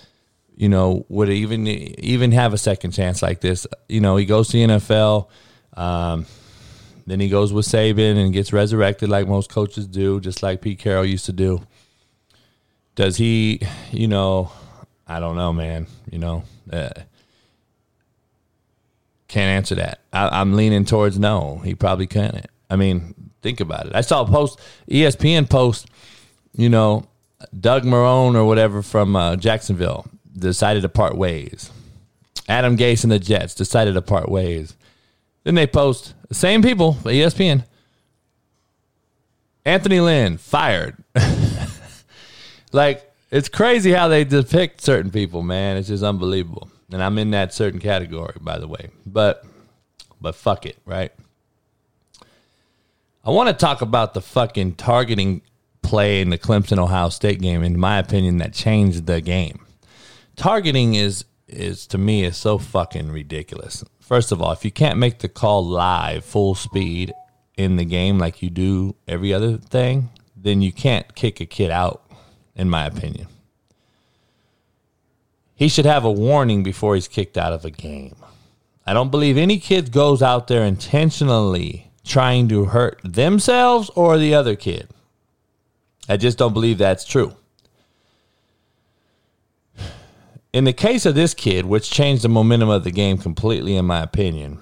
You 0.55 0.69
know, 0.69 1.05
would 1.09 1.29
even 1.29 1.67
even 1.67 2.31
have 2.31 2.53
a 2.53 2.57
second 2.57 2.91
chance 2.91 3.21
like 3.21 3.41
this? 3.41 3.67
You 3.89 4.01
know, 4.01 4.15
he 4.15 4.25
goes 4.25 4.47
to 4.49 4.57
the 4.57 4.63
NFL. 4.73 5.27
Um, 5.73 6.25
then 7.05 7.19
he 7.19 7.29
goes 7.29 7.53
with 7.53 7.67
Saban 7.67 8.17
and 8.17 8.33
gets 8.33 8.51
resurrected 8.53 9.09
like 9.09 9.27
most 9.27 9.51
coaches 9.51 9.85
do, 9.85 10.19
just 10.19 10.41
like 10.41 10.61
Pete 10.61 10.79
Carroll 10.79 11.05
used 11.05 11.25
to 11.25 11.33
do. 11.33 11.61
Does 12.95 13.17
he, 13.17 13.61
you 13.91 14.07
know, 14.07 14.51
I 15.05 15.19
don't 15.19 15.35
know, 15.35 15.51
man. 15.53 15.87
You 16.09 16.19
know, 16.19 16.43
uh, 16.71 16.89
can't 19.27 19.49
answer 19.57 19.75
that. 19.75 19.99
I, 20.13 20.41
am 20.41 20.53
leaning 20.53 20.85
towards 20.85 21.19
no. 21.19 21.61
He 21.65 21.75
probably 21.75 22.07
can't. 22.07 22.47
I 22.69 22.75
mean, 22.75 23.13
think 23.41 23.59
about 23.59 23.87
it. 23.87 23.95
I 23.95 24.01
saw 24.01 24.21
a 24.21 24.27
post, 24.27 24.59
ESPN 24.89 25.49
post, 25.49 25.87
you 26.55 26.69
know, 26.69 27.07
Doug 27.57 27.83
Marrone 27.83 28.35
or 28.35 28.45
whatever 28.45 28.81
from 28.81 29.15
uh, 29.15 29.35
Jacksonville 29.35 30.05
decided 30.37 30.81
to 30.81 30.89
part 30.89 31.17
ways. 31.17 31.71
Adam 32.47 32.77
Gase 32.77 33.03
and 33.03 33.11
the 33.11 33.19
Jets 33.19 33.55
decided 33.55 33.93
to 33.93 34.01
part 34.01 34.29
ways. 34.29 34.75
Then 35.43 35.55
they 35.55 35.67
post, 35.67 36.13
the 36.27 36.35
same 36.35 36.61
people, 36.61 36.95
ESPN. 37.03 37.65
Anthony 39.63 39.99
Lynn 39.99 40.37
fired. 40.37 40.95
like, 42.71 43.11
it's 43.31 43.49
crazy 43.49 43.91
how 43.91 44.07
they 44.07 44.23
depict 44.23 44.81
certain 44.81 45.11
people, 45.11 45.41
man. 45.41 45.77
It's 45.77 45.87
just 45.87 46.03
unbelievable. 46.03 46.69
And 46.91 47.01
I'm 47.01 47.17
in 47.17 47.31
that 47.31 47.53
certain 47.53 47.79
category, 47.79 48.35
by 48.39 48.59
the 48.59 48.67
way. 48.67 48.89
But, 49.05 49.43
but 50.21 50.35
fuck 50.35 50.65
it, 50.65 50.77
right? 50.85 51.11
I 53.25 53.31
want 53.31 53.49
to 53.49 53.53
talk 53.53 53.81
about 53.81 54.13
the 54.13 54.21
fucking 54.21 54.75
targeting 54.75 55.41
play 55.81 56.21
in 56.21 56.29
the 56.29 56.37
Clemson 56.37 56.77
Ohio 56.77 57.09
State 57.09 57.41
game. 57.41 57.63
In 57.63 57.79
my 57.79 57.97
opinion, 57.97 58.37
that 58.37 58.53
changed 58.53 59.07
the 59.07 59.19
game. 59.19 59.65
Targeting 60.35 60.93
is 60.93 61.25
is 61.47 61.87
to 61.87 61.97
me 61.97 62.23
is 62.23 62.37
so 62.37 62.59
fucking 62.59 63.11
ridiculous. 63.11 63.83
First 63.99 64.31
of 64.31 64.41
all, 64.41 64.51
if 64.51 64.63
you 64.63 64.71
can't 64.71 64.99
make 64.99 65.19
the 65.19 65.29
call 65.29 65.65
live, 65.65 66.23
full 66.23 66.53
speed 66.53 67.13
in 67.57 67.77
the 67.77 67.85
game 67.85 68.19
like 68.19 68.43
you 68.43 68.49
do 68.51 68.95
every 69.07 69.33
other 69.33 69.57
thing, 69.57 70.09
then 70.35 70.61
you 70.61 70.71
can't 70.71 71.15
kick 71.15 71.39
a 71.39 71.45
kid 71.45 71.71
out. 71.71 72.03
In 72.55 72.69
my 72.69 72.85
opinion, 72.85 73.27
he 75.55 75.67
should 75.67 75.85
have 75.85 76.05
a 76.05 76.11
warning 76.11 76.63
before 76.63 76.95
he's 76.95 77.07
kicked 77.07 77.37
out 77.37 77.51
of 77.51 77.65
a 77.65 77.71
game. 77.71 78.15
I 78.85 78.93
don't 78.93 79.11
believe 79.11 79.35
any 79.35 79.59
kid 79.59 79.91
goes 79.91 80.21
out 80.21 80.47
there 80.47 80.63
intentionally 80.63 81.91
trying 82.05 82.47
to 82.49 82.65
hurt 82.65 82.99
themselves 83.03 83.89
or 83.95 84.17
the 84.17 84.33
other 84.33 84.55
kid. 84.55 84.87
I 86.07 86.17
just 86.17 86.37
don't 86.37 86.53
believe 86.53 86.77
that's 86.77 87.03
true. 87.03 87.35
In 90.53 90.63
the 90.63 90.73
case 90.73 91.05
of 91.05 91.15
this 91.15 91.33
kid, 91.33 91.65
which 91.65 91.89
changed 91.89 92.23
the 92.23 92.29
momentum 92.29 92.69
of 92.69 92.85
the 92.85 92.91
game 92.91 93.17
completely, 93.17 93.75
in 93.75 93.85
my 93.85 94.01
opinion, 94.01 94.59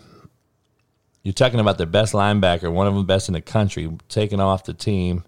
you're 1.22 1.34
talking 1.34 1.60
about 1.60 1.78
their 1.78 1.86
best 1.86 2.14
linebacker, 2.14 2.72
one 2.72 2.88
of 2.88 2.96
them 2.96 3.06
best 3.06 3.30
in 3.30 3.34
the 3.34 3.42
country, 3.42 3.92
taking 4.10 4.40
off 4.40 4.64
the 4.64 4.74
team, 4.74 5.24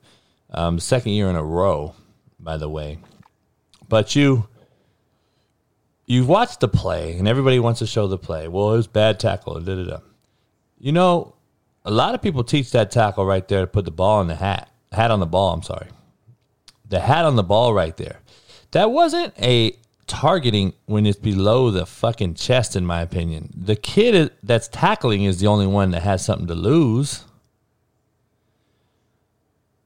um, 0.52 0.80
second 0.80 1.12
year 1.12 1.30
in 1.30 1.36
a 1.36 1.44
row, 1.44 1.94
by 2.40 2.58
the 2.58 2.68
way. 2.68 2.98
But 3.88 4.16
you 4.16 4.48
you 6.08 6.26
watch 6.26 6.60
the 6.60 6.68
play, 6.68 7.18
and 7.18 7.28
everybody 7.28 7.60
wants 7.60 7.80
to 7.80 7.88
show 7.88 8.08
the 8.08 8.18
play. 8.18 8.48
Well, 8.48 8.74
it 8.74 8.78
was 8.78 8.88
bad 8.88 9.20
tackle. 9.20 9.60
Da, 9.60 9.76
da, 9.76 9.84
da. 9.84 10.00
You 10.80 10.92
know, 10.92 11.35
a 11.86 11.92
lot 11.92 12.16
of 12.16 12.22
people 12.22 12.44
teach 12.44 12.72
that 12.72 12.92
tackle 12.92 13.26
right 13.26 13.48
there 13.48 13.62
to 13.62 13.68
put 13.68 13.86
the 13.86 13.92
ball 13.92 14.20
in 14.22 14.28
the 14.28 14.36
hat, 14.36 14.70
hat 14.92 15.12
on 15.12 15.20
the 15.20 15.26
ball. 15.26 15.54
I'm 15.54 15.64
sorry. 15.64 15.88
the 16.90 17.00
hat 17.00 17.26
on 17.26 17.36
the 17.36 17.44
ball 17.44 17.74
right 17.74 17.96
there. 17.98 18.20
That 18.72 18.92
wasn't 18.92 19.34
a 19.40 19.78
targeting 20.08 20.74
when 20.86 21.06
it's 21.06 21.18
below 21.18 21.72
the 21.72 21.86
fucking 21.86 22.36
chest, 22.36 22.76
in 22.76 22.86
my 22.86 23.02
opinion. 23.02 23.52
The 23.56 23.76
kid 23.76 24.32
that's 24.44 24.68
tackling 24.68 25.24
is 25.24 25.40
the 25.40 25.48
only 25.48 25.68
one 25.68 25.92
that 25.92 26.04
has 26.04 26.24
something 26.26 26.48
to 26.48 26.56
lose. 26.56 27.24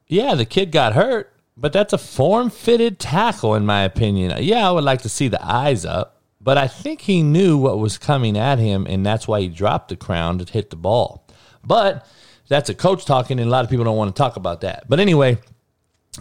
Yeah, 0.08 0.36
the 0.36 0.46
kid 0.46 0.72
got 0.72 0.94
hurt, 0.94 1.32
but 1.56 1.72
that's 1.72 1.94
a 1.94 1.98
form 1.98 2.50
fitted 2.50 3.00
tackle, 3.00 3.56
in 3.56 3.66
my 3.66 3.84
opinion. 3.84 4.36
Yeah, 4.42 4.68
I 4.68 4.72
would 4.72 4.84
like 4.84 5.04
to 5.04 5.10
see 5.10 5.28
the 5.28 5.46
eyes 5.46 5.86
up, 5.86 6.22
but 6.42 6.58
I 6.58 6.68
think 6.68 7.02
he 7.02 7.22
knew 7.22 7.58
what 7.58 7.80
was 7.80 7.98
coming 7.98 8.38
at 8.38 8.60
him, 8.60 8.88
and 8.90 9.06
that's 9.06 9.28
why 9.28 9.42
he 9.42 9.48
dropped 9.48 9.90
the 9.90 9.96
crown 9.96 10.40
to 10.40 10.52
hit 10.52 10.70
the 10.70 10.76
ball. 10.76 11.26
But 11.64 12.08
that's 12.48 12.70
a 12.70 12.76
coach 12.76 13.06
talking, 13.06 13.40
and 13.40 13.48
a 13.48 13.52
lot 13.52 13.64
of 13.64 13.70
people 13.70 13.86
don't 13.86 13.98
want 13.98 14.16
to 14.16 14.20
talk 14.20 14.36
about 14.36 14.62
that. 14.62 14.86
But 14.90 15.00
anyway, 15.00 15.38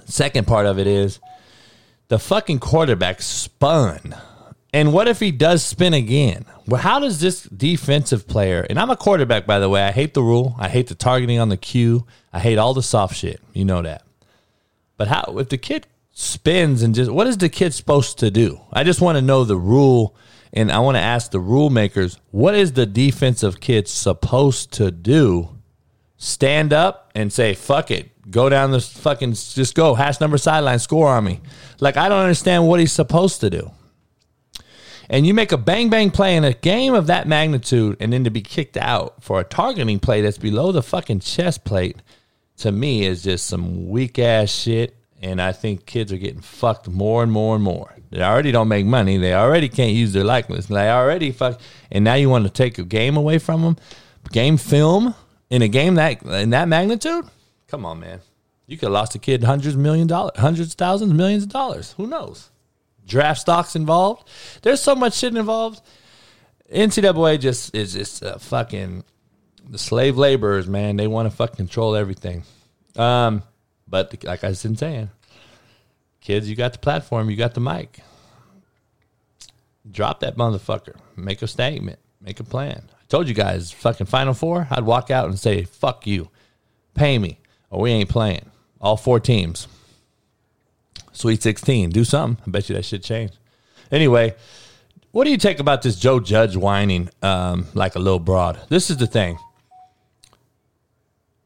second 0.04 0.46
part 0.46 0.66
of 0.66 0.78
it 0.78 0.86
is 0.86 1.20
the 2.08 2.18
fucking 2.18 2.58
quarterback 2.60 3.22
spun. 3.22 4.14
And 4.72 4.92
what 4.92 5.08
if 5.08 5.20
he 5.20 5.30
does 5.30 5.64
spin 5.64 5.94
again? 5.94 6.44
Well, 6.66 6.80
how 6.80 6.98
does 7.00 7.20
this 7.20 7.44
defensive 7.44 8.28
player, 8.28 8.66
and 8.68 8.78
I'm 8.78 8.90
a 8.90 8.96
quarterback, 8.96 9.46
by 9.46 9.58
the 9.58 9.68
way, 9.68 9.82
I 9.82 9.92
hate 9.92 10.12
the 10.12 10.22
rule. 10.22 10.54
I 10.58 10.68
hate 10.68 10.88
the 10.88 10.94
targeting 10.94 11.38
on 11.38 11.48
the 11.48 11.56
cue. 11.56 12.06
I 12.32 12.40
hate 12.40 12.58
all 12.58 12.74
the 12.74 12.82
soft 12.82 13.16
shit. 13.16 13.40
You 13.54 13.64
know 13.64 13.80
that. 13.80 14.02
But 14.98 15.08
how, 15.08 15.36
if 15.38 15.48
the 15.48 15.56
kid 15.56 15.86
spins 16.12 16.82
and 16.82 16.94
just, 16.94 17.10
what 17.10 17.26
is 17.26 17.38
the 17.38 17.48
kid 17.48 17.72
supposed 17.72 18.18
to 18.18 18.30
do? 18.30 18.60
I 18.70 18.84
just 18.84 19.00
want 19.00 19.16
to 19.16 19.22
know 19.22 19.44
the 19.44 19.56
rule. 19.56 20.14
And 20.52 20.72
I 20.72 20.78
want 20.78 20.96
to 20.96 21.02
ask 21.02 21.30
the 21.30 21.40
rule 21.40 21.70
makers, 21.70 22.18
what 22.30 22.54
is 22.54 22.72
the 22.72 22.86
defensive 22.86 23.60
kid 23.60 23.88
supposed 23.88 24.72
to 24.74 24.90
do? 24.90 25.58
Stand 26.16 26.72
up 26.72 27.12
and 27.14 27.32
say, 27.32 27.54
fuck 27.54 27.90
it, 27.90 28.10
Go 28.30 28.48
down 28.48 28.72
the 28.72 28.80
fucking, 28.80 29.32
just 29.32 29.74
go, 29.74 29.94
hash 29.94 30.20
number 30.20 30.36
sideline, 30.36 30.78
score 30.78 31.08
on 31.08 31.24
me. 31.24 31.40
Like, 31.80 31.96
I 31.96 32.08
don't 32.08 32.20
understand 32.20 32.66
what 32.66 32.80
he's 32.80 32.92
supposed 32.92 33.40
to 33.40 33.48
do. 33.48 33.70
And 35.08 35.26
you 35.26 35.32
make 35.32 35.52
a 35.52 35.56
bang 35.56 35.88
bang 35.88 36.10
play 36.10 36.36
in 36.36 36.44
a 36.44 36.52
game 36.52 36.92
of 36.92 37.06
that 37.06 37.26
magnitude 37.26 37.96
and 37.98 38.12
then 38.12 38.24
to 38.24 38.30
be 38.30 38.42
kicked 38.42 38.76
out 38.76 39.22
for 39.22 39.40
a 39.40 39.44
targeting 39.44 39.98
play 39.98 40.20
that's 40.20 40.36
below 40.36 40.72
the 40.72 40.82
fucking 40.82 41.20
chest 41.20 41.64
plate, 41.64 41.96
to 42.58 42.70
me, 42.70 43.06
is 43.06 43.22
just 43.22 43.46
some 43.46 43.88
weak 43.88 44.18
ass 44.18 44.50
shit. 44.50 44.94
And 45.20 45.42
I 45.42 45.52
think 45.52 45.84
kids 45.84 46.12
are 46.12 46.16
getting 46.16 46.40
fucked 46.40 46.88
more 46.88 47.22
and 47.22 47.32
more 47.32 47.56
and 47.56 47.64
more. 47.64 47.94
They 48.10 48.22
already 48.22 48.52
don't 48.52 48.68
make 48.68 48.86
money. 48.86 49.16
They 49.16 49.34
already 49.34 49.68
can't 49.68 49.92
use 49.92 50.12
their 50.12 50.24
likeness. 50.24 50.66
They 50.66 50.90
already 50.90 51.32
fuck. 51.32 51.60
And 51.90 52.04
now 52.04 52.14
you 52.14 52.30
want 52.30 52.44
to 52.44 52.50
take 52.50 52.78
a 52.78 52.84
game 52.84 53.16
away 53.16 53.38
from 53.38 53.62
them? 53.62 53.76
Game 54.30 54.56
film 54.56 55.14
in 55.50 55.62
a 55.62 55.68
game 55.68 55.96
that 55.96 56.22
in 56.22 56.50
that 56.50 56.68
magnitude? 56.68 57.24
Come 57.66 57.84
on, 57.84 58.00
man. 58.00 58.20
You 58.66 58.76
could 58.76 58.86
have 58.86 58.92
lost 58.92 59.14
a 59.14 59.18
kid 59.18 59.44
hundreds 59.44 59.74
of 59.74 59.80
million 59.80 60.06
dollars, 60.06 60.32
hundreds, 60.36 60.70
of 60.70 60.74
thousands, 60.76 61.12
millions 61.12 61.44
of 61.44 61.48
dollars. 61.48 61.94
Who 61.96 62.06
knows? 62.06 62.50
Draft 63.06 63.40
stocks 63.40 63.74
involved. 63.74 64.28
There's 64.62 64.82
so 64.82 64.94
much 64.94 65.14
shit 65.14 65.34
involved. 65.34 65.80
NCAA 66.72 67.40
just 67.40 67.74
is 67.74 67.94
just 67.94 68.22
fucking 68.42 69.04
the 69.68 69.78
slave 69.78 70.16
laborers, 70.18 70.68
man. 70.68 70.96
They 70.96 71.06
want 71.06 71.30
to 71.30 71.34
fucking 71.34 71.56
control 71.56 71.96
everything. 71.96 72.44
Um, 72.96 73.42
but 73.88 74.24
like 74.24 74.44
I've 74.44 74.62
been 74.62 74.76
saying, 74.76 75.10
kids, 76.20 76.48
you 76.48 76.56
got 76.56 76.72
the 76.72 76.78
platform, 76.78 77.30
you 77.30 77.36
got 77.36 77.54
the 77.54 77.60
mic. 77.60 78.00
Drop 79.90 80.20
that 80.20 80.36
motherfucker. 80.36 80.96
Make 81.16 81.42
a 81.42 81.46
statement. 81.46 81.98
Make 82.20 82.40
a 82.40 82.44
plan. 82.44 82.82
I 82.92 83.04
told 83.08 83.28
you 83.28 83.34
guys, 83.34 83.70
fucking 83.70 84.06
Final 84.06 84.34
Four, 84.34 84.68
I'd 84.70 84.84
walk 84.84 85.10
out 85.10 85.28
and 85.28 85.38
say, 85.38 85.64
fuck 85.64 86.06
you. 86.06 86.28
Pay 86.94 87.18
me 87.18 87.38
or 87.70 87.80
we 87.82 87.90
ain't 87.90 88.08
playing. 88.08 88.50
All 88.80 88.96
four 88.96 89.20
teams. 89.20 89.68
Sweet 91.12 91.42
16. 91.42 91.90
Do 91.90 92.04
something. 92.04 92.42
I 92.46 92.50
bet 92.50 92.68
you 92.68 92.76
that 92.76 92.84
shit 92.84 93.02
changed. 93.02 93.38
Anyway, 93.90 94.34
what 95.10 95.24
do 95.24 95.30
you 95.30 95.36
take 95.36 95.58
about 95.58 95.82
this 95.82 95.96
Joe 95.96 96.20
Judge 96.20 96.56
whining 96.56 97.10
um, 97.22 97.66
like 97.74 97.96
a 97.96 97.98
little 97.98 98.20
broad? 98.20 98.60
This 98.68 98.90
is 98.90 98.98
the 98.98 99.06
thing. 99.06 99.38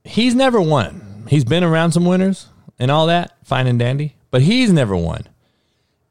He's 0.05 0.35
never 0.35 0.61
won. 0.61 1.12
He's 1.29 1.45
been 1.45 1.65
around 1.65 1.93
some 1.93 2.05
winners 2.05 2.49
and 2.79 2.91
all 2.91 3.07
that, 3.07 3.37
fine 3.45 3.67
and 3.67 3.79
dandy, 3.79 4.17
but 4.31 4.43
he's 4.43 4.73
never 4.73 4.97
won. 4.97 5.29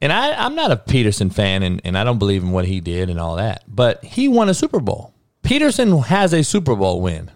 And 0.02 0.12
I, 0.12 0.34
I'm 0.34 0.56
not 0.56 0.72
a 0.72 0.78
Peterson 0.78 1.30
fan, 1.30 1.62
and, 1.62 1.80
and 1.84 1.98
I 1.98 2.04
don't 2.04 2.18
believe 2.18 2.42
in 2.42 2.52
what 2.52 2.66
he 2.66 2.80
did 2.80 3.10
and 3.10 3.20
all 3.20 3.36
that, 3.36 3.64
but 3.68 4.04
he 4.04 4.28
won 4.28 4.50
a 4.50 4.54
Super 4.54 4.80
Bowl. 4.80 5.14
Peterson 5.44 5.98
has 6.00 6.34
a 6.34 6.44
Super 6.44 6.76
Bowl 6.76 7.02
win. 7.02 7.30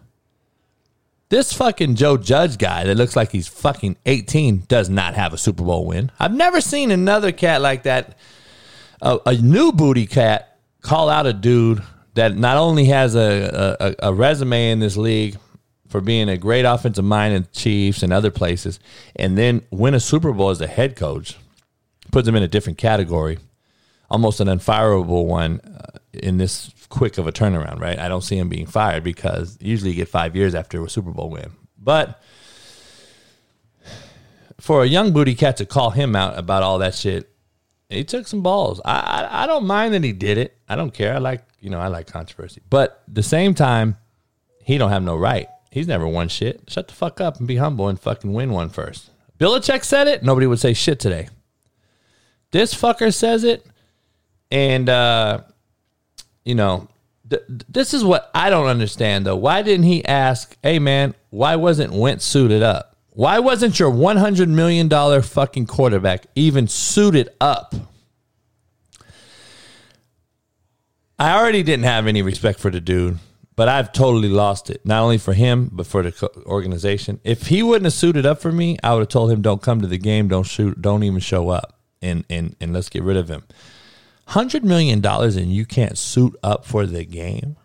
This 1.29 1.53
fucking 1.53 1.95
Joe 1.95 2.17
Judge 2.17 2.57
guy 2.57 2.83
that 2.83 2.95
looks 2.95 3.15
like 3.15 3.31
he's 3.31 3.47
fucking 3.47 3.97
18 4.05 4.63
does 4.67 4.89
not 4.89 5.15
have 5.15 5.33
a 5.33 5.37
Super 5.37 5.63
Bowl 5.63 5.85
win. 5.85 6.11
I've 6.19 6.33
never 6.33 6.61
seen 6.61 6.91
another 6.91 7.31
cat 7.31 7.61
like 7.61 7.83
that, 7.83 8.17
a, 9.01 9.19
a 9.25 9.35
new 9.35 9.71
booty 9.71 10.07
cat, 10.07 10.57
call 10.81 11.09
out 11.09 11.25
a 11.25 11.33
dude 11.33 11.83
that 12.13 12.37
not 12.37 12.57
only 12.57 12.85
has 12.85 13.15
a, 13.15 13.75
a, 13.79 14.09
a 14.09 14.13
resume 14.13 14.71
in 14.71 14.79
this 14.79 14.97
league 14.97 15.37
for 15.95 16.01
being 16.01 16.27
a 16.27 16.35
great 16.35 16.65
offensive 16.65 17.05
mind 17.05 17.33
in 17.33 17.47
Chiefs 17.53 18.03
and 18.03 18.11
other 18.11 18.29
places, 18.29 18.81
and 19.15 19.37
then 19.37 19.61
win 19.71 19.93
a 19.93 19.99
Super 20.01 20.33
Bowl 20.33 20.49
as 20.49 20.59
a 20.59 20.67
head 20.67 20.97
coach, 20.97 21.37
puts 22.11 22.27
him 22.27 22.35
in 22.35 22.43
a 22.43 22.49
different 22.49 22.77
category, 22.77 23.39
almost 24.11 24.41
an 24.41 24.49
unfireable 24.49 25.25
one 25.25 25.61
uh, 25.61 25.97
in 26.11 26.37
this 26.37 26.69
quick 26.89 27.17
of 27.17 27.27
a 27.27 27.31
turnaround, 27.31 27.79
right? 27.79 27.97
I 27.97 28.09
don't 28.09 28.25
see 28.25 28.37
him 28.37 28.49
being 28.49 28.65
fired 28.65 29.05
because 29.05 29.57
usually 29.61 29.91
you 29.91 29.95
get 29.95 30.09
five 30.09 30.35
years 30.35 30.53
after 30.53 30.83
a 30.83 30.89
Super 30.89 31.11
Bowl 31.11 31.29
win. 31.29 31.51
But 31.81 32.21
for 34.59 34.83
a 34.83 34.85
young 34.85 35.13
booty 35.13 35.33
cat 35.33 35.55
to 35.57 35.65
call 35.65 35.91
him 35.91 36.13
out 36.13 36.37
about 36.37 36.61
all 36.61 36.79
that 36.79 36.93
shit, 36.93 37.29
he 37.87 38.03
took 38.03 38.27
some 38.27 38.41
balls. 38.41 38.81
I, 38.83 38.99
I, 38.99 39.43
I 39.43 39.47
don't 39.47 39.65
mind 39.65 39.93
that 39.93 40.03
he 40.03 40.11
did 40.11 40.37
it. 40.37 40.57
I 40.67 40.75
don't 40.75 40.93
care. 40.93 41.15
I 41.15 41.19
like 41.19 41.45
you 41.61 41.69
know 41.69 41.79
I 41.79 41.87
like 41.87 42.07
controversy, 42.07 42.61
but 42.69 43.01
the 43.07 43.23
same 43.23 43.53
time, 43.53 43.95
he 44.59 44.77
don't 44.77 44.89
have 44.89 45.01
no 45.01 45.15
right. 45.15 45.47
He's 45.75 45.89
never 45.89 46.07
won 46.07 46.29
shit. 46.29 46.61
Shut 46.69 46.87
the 46.87 46.93
fuck 46.93 47.19
up 47.19 47.37
and 47.37 47.45
be 47.45 47.57
humble 47.57 47.89
and 47.89 47.99
fucking 47.99 48.31
win 48.31 48.53
one 48.53 48.69
first. 48.69 49.09
Belichick 49.37 49.83
said 49.83 50.07
it. 50.07 50.23
Nobody 50.23 50.47
would 50.47 50.61
say 50.61 50.73
shit 50.73 51.01
today. 51.01 51.27
This 52.51 52.73
fucker 52.73 53.13
says 53.13 53.43
it, 53.43 53.65
and 54.49 54.87
uh, 54.87 55.41
you 56.45 56.55
know, 56.55 56.87
th- 57.29 57.43
this 57.49 57.93
is 57.93 58.05
what 58.05 58.31
I 58.33 58.49
don't 58.49 58.67
understand 58.67 59.25
though. 59.25 59.35
Why 59.35 59.63
didn't 59.63 59.85
he 59.85 60.05
ask, 60.05 60.55
hey 60.63 60.79
man, 60.79 61.13
why 61.29 61.57
wasn't 61.57 61.91
Wentz 61.91 62.23
suited 62.23 62.63
up? 62.63 62.95
Why 63.09 63.39
wasn't 63.39 63.77
your 63.77 63.91
$100 63.91 64.47
million 64.47 64.89
fucking 65.21 65.65
quarterback 65.65 66.27
even 66.35 66.69
suited 66.69 67.27
up? 67.41 67.75
I 71.19 71.37
already 71.37 71.63
didn't 71.63 71.83
have 71.83 72.07
any 72.07 72.21
respect 72.21 72.61
for 72.61 72.71
the 72.71 72.79
dude, 72.79 73.19
but 73.55 73.69
I've 73.69 73.91
totally 73.91 74.29
lost 74.29 74.69
it. 74.69 74.85
Not 74.85 75.01
only 75.01 75.17
for 75.17 75.33
him, 75.33 75.69
but 75.71 75.87
for 75.87 76.03
the 76.03 76.29
organization. 76.45 77.19
If 77.23 77.47
he 77.47 77.63
wouldn't 77.63 77.85
have 77.85 77.93
suited 77.93 78.25
up 78.25 78.41
for 78.41 78.51
me, 78.51 78.77
I 78.83 78.93
would 78.93 78.99
have 79.01 79.09
told 79.09 79.31
him, 79.31 79.41
"Don't 79.41 79.61
come 79.61 79.81
to 79.81 79.87
the 79.87 79.97
game. 79.97 80.27
Don't 80.27 80.43
shoot. 80.43 80.81
Don't 80.81 81.03
even 81.03 81.19
show 81.19 81.49
up, 81.49 81.79
and 82.01 82.25
and 82.29 82.55
and 82.59 82.73
let's 82.73 82.89
get 82.89 83.03
rid 83.03 83.17
of 83.17 83.29
him." 83.29 83.43
Hundred 84.29 84.65
million 84.65 85.01
dollars 85.01 85.35
and 85.35 85.53
you 85.53 85.65
can't 85.65 85.97
suit 85.97 86.35
up 86.41 86.65
for 86.65 86.87
the 86.87 87.05
game. 87.05 87.57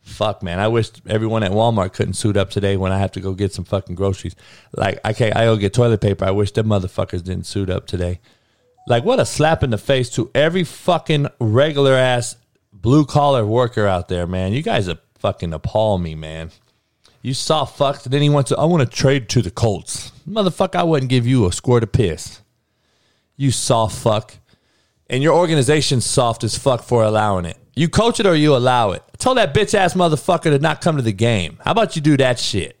Fuck, 0.00 0.42
man! 0.42 0.58
I 0.58 0.68
wish 0.68 0.90
everyone 1.06 1.42
at 1.44 1.52
Walmart 1.52 1.94
couldn't 1.94 2.14
suit 2.14 2.36
up 2.36 2.50
today 2.50 2.76
when 2.76 2.92
I 2.92 2.98
have 2.98 3.12
to 3.12 3.20
go 3.20 3.32
get 3.32 3.54
some 3.54 3.64
fucking 3.64 3.94
groceries. 3.94 4.36
Like 4.76 4.98
I 5.04 5.12
can't, 5.14 5.34
I 5.34 5.44
go 5.44 5.56
get 5.56 5.72
toilet 5.72 6.00
paper. 6.00 6.26
I 6.26 6.32
wish 6.32 6.50
them 6.50 6.66
motherfuckers 6.66 7.22
didn't 7.22 7.46
suit 7.46 7.70
up 7.70 7.86
today. 7.86 8.20
Like 8.86 9.04
what 9.04 9.18
a 9.18 9.24
slap 9.24 9.62
in 9.62 9.70
the 9.70 9.78
face 9.78 10.10
to 10.10 10.30
every 10.34 10.64
fucking 10.64 11.28
regular 11.40 11.94
ass 11.94 12.36
blue 12.84 13.06
collar 13.06 13.46
worker 13.46 13.86
out 13.86 14.08
there, 14.08 14.26
man. 14.26 14.52
You 14.52 14.62
guys 14.62 14.90
are 14.90 14.98
fucking 15.18 15.54
appall 15.54 15.96
me, 15.96 16.14
man. 16.14 16.50
You 17.22 17.32
saw 17.32 17.64
fucked, 17.64 18.04
and 18.04 18.12
then 18.12 18.20
he 18.20 18.28
went 18.28 18.48
to, 18.48 18.58
I 18.58 18.66
want 18.66 18.88
to 18.88 18.96
trade 18.96 19.30
to 19.30 19.40
the 19.40 19.50
Colts. 19.50 20.12
Motherfucker, 20.28 20.76
I 20.76 20.82
wouldn't 20.82 21.08
give 21.08 21.26
you 21.26 21.46
a 21.46 21.52
squirt 21.52 21.82
of 21.82 21.92
piss. 21.92 22.42
You 23.36 23.50
saw 23.50 23.88
fuck 23.88 24.36
and 25.08 25.22
your 25.22 25.34
organization's 25.34 26.04
soft 26.04 26.44
as 26.44 26.58
fuck 26.58 26.82
for 26.82 27.02
allowing 27.02 27.46
it. 27.46 27.56
You 27.74 27.88
coach 27.88 28.20
it 28.20 28.26
or 28.26 28.34
you 28.34 28.54
allow 28.54 28.92
it. 28.92 29.02
Tell 29.16 29.34
that 29.36 29.54
bitch 29.54 29.74
ass 29.74 29.94
motherfucker 29.94 30.42
to 30.42 30.58
not 30.58 30.82
come 30.82 30.96
to 30.96 31.02
the 31.02 31.12
game. 31.12 31.58
How 31.64 31.72
about 31.72 31.96
you 31.96 32.02
do 32.02 32.18
that 32.18 32.38
shit? 32.38 32.80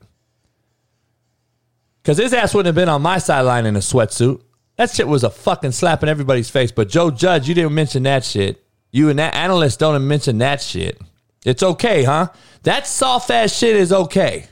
Because 2.02 2.18
his 2.18 2.34
ass 2.34 2.52
wouldn't 2.52 2.66
have 2.66 2.74
been 2.74 2.90
on 2.90 3.00
my 3.00 3.16
sideline 3.16 3.64
in 3.64 3.74
a 3.74 3.80
sweatsuit. 3.80 4.42
That 4.76 4.90
shit 4.90 5.08
was 5.08 5.24
a 5.24 5.30
fucking 5.30 5.72
slap 5.72 6.02
in 6.02 6.10
everybody's 6.10 6.50
face. 6.50 6.72
But 6.72 6.90
Joe 6.90 7.10
Judge, 7.10 7.48
you 7.48 7.54
didn't 7.54 7.74
mention 7.74 8.02
that 8.02 8.24
shit. 8.24 8.63
You 8.94 9.10
and 9.10 9.18
that 9.18 9.34
analyst 9.34 9.80
don't 9.80 10.06
mention 10.06 10.38
that 10.38 10.62
shit. 10.62 11.00
It's 11.44 11.64
okay, 11.64 12.04
huh? 12.04 12.28
That 12.62 12.86
soft 12.86 13.28
ass 13.28 13.52
shit 13.52 13.74
is 13.74 13.92
okay. 13.92 14.46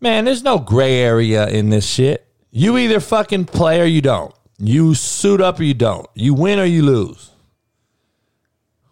Man, 0.00 0.24
there's 0.24 0.42
no 0.42 0.58
gray 0.58 0.96
area 0.96 1.46
in 1.46 1.68
this 1.68 1.86
shit. 1.86 2.26
You 2.50 2.78
either 2.78 3.00
fucking 3.00 3.44
play 3.44 3.78
or 3.82 3.84
you 3.84 4.00
don't. 4.00 4.34
You 4.58 4.94
suit 4.94 5.42
up 5.42 5.60
or 5.60 5.64
you 5.64 5.74
don't. 5.74 6.08
You 6.14 6.32
win 6.32 6.58
or 6.58 6.64
you 6.64 6.82
lose. 6.82 7.30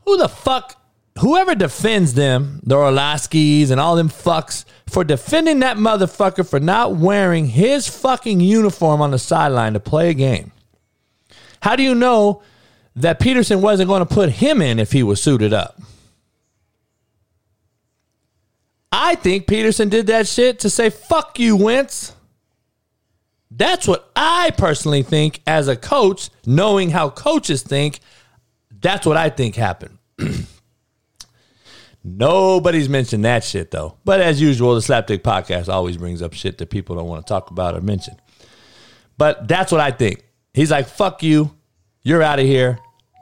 Who 0.05 0.19
the 0.19 0.29
fuck 0.29 0.79
whoever 1.21 1.55
defends 1.55 2.13
them, 2.13 2.61
the 2.65 2.75
Orlovskis 2.75 3.71
and 3.71 3.81
all 3.81 3.97
them 3.97 4.11
fucks, 4.11 4.67
for 4.91 5.05
defending 5.05 5.61
that 5.61 5.79
motherfucker 5.79 6.47
for 6.47 6.61
not 6.61 6.97
wearing 6.97 7.47
his 7.47 7.89
fucking 7.89 8.41
uniform 8.41 9.01
on 9.01 9.11
the 9.11 9.19
sideline 9.19 9.73
to 9.73 9.81
play 9.81 10.11
a 10.11 10.15
game. 10.15 10.53
How 11.63 11.77
do 11.77 11.83
you 11.83 11.95
know 11.95 12.43
that 12.97 13.21
Peterson 13.21 13.63
wasn't 13.63 13.89
going 13.89 14.07
to 14.07 14.15
put 14.15 14.31
him 14.31 14.61
in 14.61 14.79
if 14.79 14.93
he 14.93 15.03
was 15.03 15.23
suited 15.23 15.53
up? 15.53 15.81
I 18.91 19.15
think 19.15 19.47
Peterson 19.47 19.89
did 19.89 20.09
that 20.09 20.29
shit 20.29 20.61
to 20.61 20.71
say, 20.71 20.91
fuck 20.91 21.39
you, 21.39 21.57
Wentz. 21.57 22.15
That's 23.51 23.87
what 23.89 24.11
I 24.17 24.51
personally 24.57 25.03
think 25.03 25.41
as 25.47 25.69
a 25.69 25.77
coach, 25.77 26.31
knowing 26.47 26.91
how 26.91 27.11
coaches 27.11 27.63
think. 27.63 28.01
That's 28.81 29.07
what 29.07 29.17
I 29.17 29.31
think 29.31 29.55
happened. 29.55 29.99
Nobody's 32.05 32.89
mentioned 32.89 33.25
that 33.25 33.45
shit 33.45 33.71
though. 33.71 33.97
But 34.05 34.21
as 34.21 34.41
usual, 34.41 34.75
the 34.75 34.81
Slapdick 34.81 35.21
podcast 35.21 35.69
always 35.69 35.97
brings 35.97 36.21
up 36.21 36.33
shit 36.33 36.59
that 36.59 36.71
people 36.71 36.97
don't 36.97 37.07
want 37.07 37.25
to 37.25 37.31
talk 37.31 37.51
about 37.51 37.77
or 37.77 37.81
mention. 37.81 38.17
But 39.19 39.47
that's 39.47 39.71
what 39.71 39.81
I 39.81 39.93
think. 39.93 40.25
He's 40.53 40.71
like, 40.71 40.89
fuck 40.89 41.23
you. 41.23 41.55
You're 42.03 42.23
out 42.23 42.39
of 42.39 42.47
here. 42.47 42.79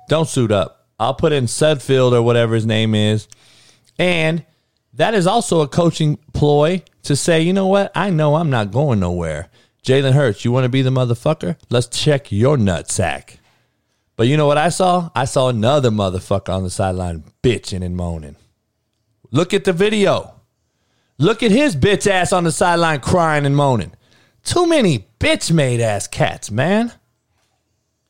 Don't 0.09 0.29
suit 0.29 0.51
up. 0.51 0.87
I'll 0.99 1.15
put 1.15 1.33
in 1.33 1.45
Sudfeld 1.45 2.13
or 2.13 2.23
whatever 2.23 2.55
his 2.55 2.67
name 2.67 2.95
is. 2.95 3.29
And 3.99 4.45
that 4.95 5.15
is 5.15 5.27
also 5.27 5.61
a 5.61 5.69
coaching 5.69 6.19
ploy 6.33 6.83
to 7.05 7.17
say, 7.17 7.41
you 7.41 7.53
know 7.53 7.67
what? 7.67 7.93
I 7.95 8.11
know 8.11 8.37
I'm 8.37 8.51
not 8.51 8.71
going 8.71 9.01
nowhere. 9.01 9.49
Jalen 9.85 10.13
Hurts, 10.13 10.45
you 10.45 10.53
want 10.53 10.65
to 10.65 10.69
be 10.69 10.83
the 10.83 10.91
motherfucker? 10.91 11.57
Let's 11.71 11.87
check 11.87 12.31
your 12.31 12.57
nutsack. 12.57 13.37
But 14.17 14.27
you 14.27 14.37
know 14.37 14.47
what 14.47 14.59
I 14.59 14.69
saw? 14.69 15.11
I 15.15 15.25
saw 15.25 15.49
another 15.49 15.91
motherfucker 15.91 16.55
on 16.55 16.63
the 16.63 16.71
sideline 16.71 17.25
bitching 17.43 17.83
and 17.83 17.97
moaning. 17.97 18.37
Look 19.31 19.55
at 19.55 19.65
the 19.65 19.73
video. 19.73 20.35
Look 21.17 21.43
at 21.43 21.51
his 21.51 21.77
bitch 21.77 22.07
ass 22.07 22.33
on 22.33 22.45
the 22.45 22.53
sideline 22.53 23.01
crying 23.01 23.47
and 23.47 23.57
moaning. 23.57 23.93
Too 24.43 24.67
many 24.67 25.07
bitch 25.19 25.53
made 25.53 25.81
ass 25.81 26.07
cats, 26.07 26.51
man. 26.51 26.93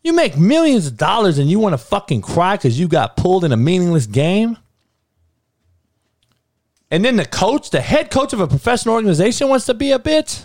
You 0.03 0.15
make 0.15 0.37
millions 0.39 0.87
of 0.87 0.97
dollars 0.97 1.39
and 1.39 1.51
you 1.51 1.59
want 1.59 1.75
to 1.75 1.79
fucking 1.79 2.23
cry 2.23 2.57
because 2.57 2.79
you 2.81 2.89
got 2.89 3.17
pulled 3.17 3.45
in 3.45 3.53
a 3.53 3.57
meaningless 3.57 4.07
game? 4.07 4.57
And 6.91 7.05
then 7.05 7.17
the 7.17 7.27
coach, 7.27 7.71
the 7.71 7.81
head 7.81 8.11
coach 8.11 8.33
of 8.33 8.41
a 8.41 8.49
professional 8.49 8.95
organization, 8.95 9.49
wants 9.49 9.67
to 9.67 9.75
be 9.75 9.93
a 9.93 9.99
bitch? 9.99 10.45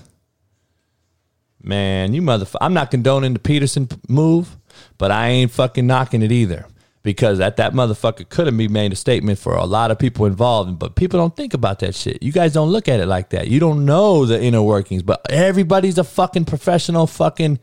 Man, 1.63 2.13
you 2.13 2.21
motherfucker. 2.21 2.57
I'm 2.61 2.73
not 2.73 2.91
condoning 2.91 3.33
the 3.33 3.39
Peterson 3.39 3.89
move, 4.07 4.55
but 4.97 5.09
I 5.09 5.29
ain't 5.29 5.51
fucking 5.51 5.87
knocking 5.87 6.21
it 6.21 6.31
either 6.31 6.67
because 7.01 7.37
that 7.37 7.57
that 7.57 7.73
motherfucker 7.73 8.27
could 8.29 8.47
have 8.47 8.55
made 8.55 8.91
a 8.91 8.95
statement 8.95 9.39
for 9.39 9.55
a 9.55 9.65
lot 9.65 9.89
of 9.89 9.97
people 9.97 10.25
involved, 10.25 10.77
but 10.77 10.95
people 10.95 11.19
don't 11.19 11.35
think 11.35 11.53
about 11.53 11.79
that 11.79 11.95
shit. 11.95 12.21
You 12.21 12.31
guys 12.31 12.53
don't 12.53 12.69
look 12.69 12.87
at 12.87 12.99
it 12.99 13.05
like 13.05 13.29
that. 13.29 13.47
You 13.47 13.59
don't 13.59 13.85
know 13.85 14.25
the 14.25 14.41
inner 14.41 14.61
workings, 14.61 15.01
but 15.01 15.21
everybody's 15.31 15.97
a 15.97 16.03
fucking 16.03 16.45
professional 16.45 17.07
fucking 17.07 17.59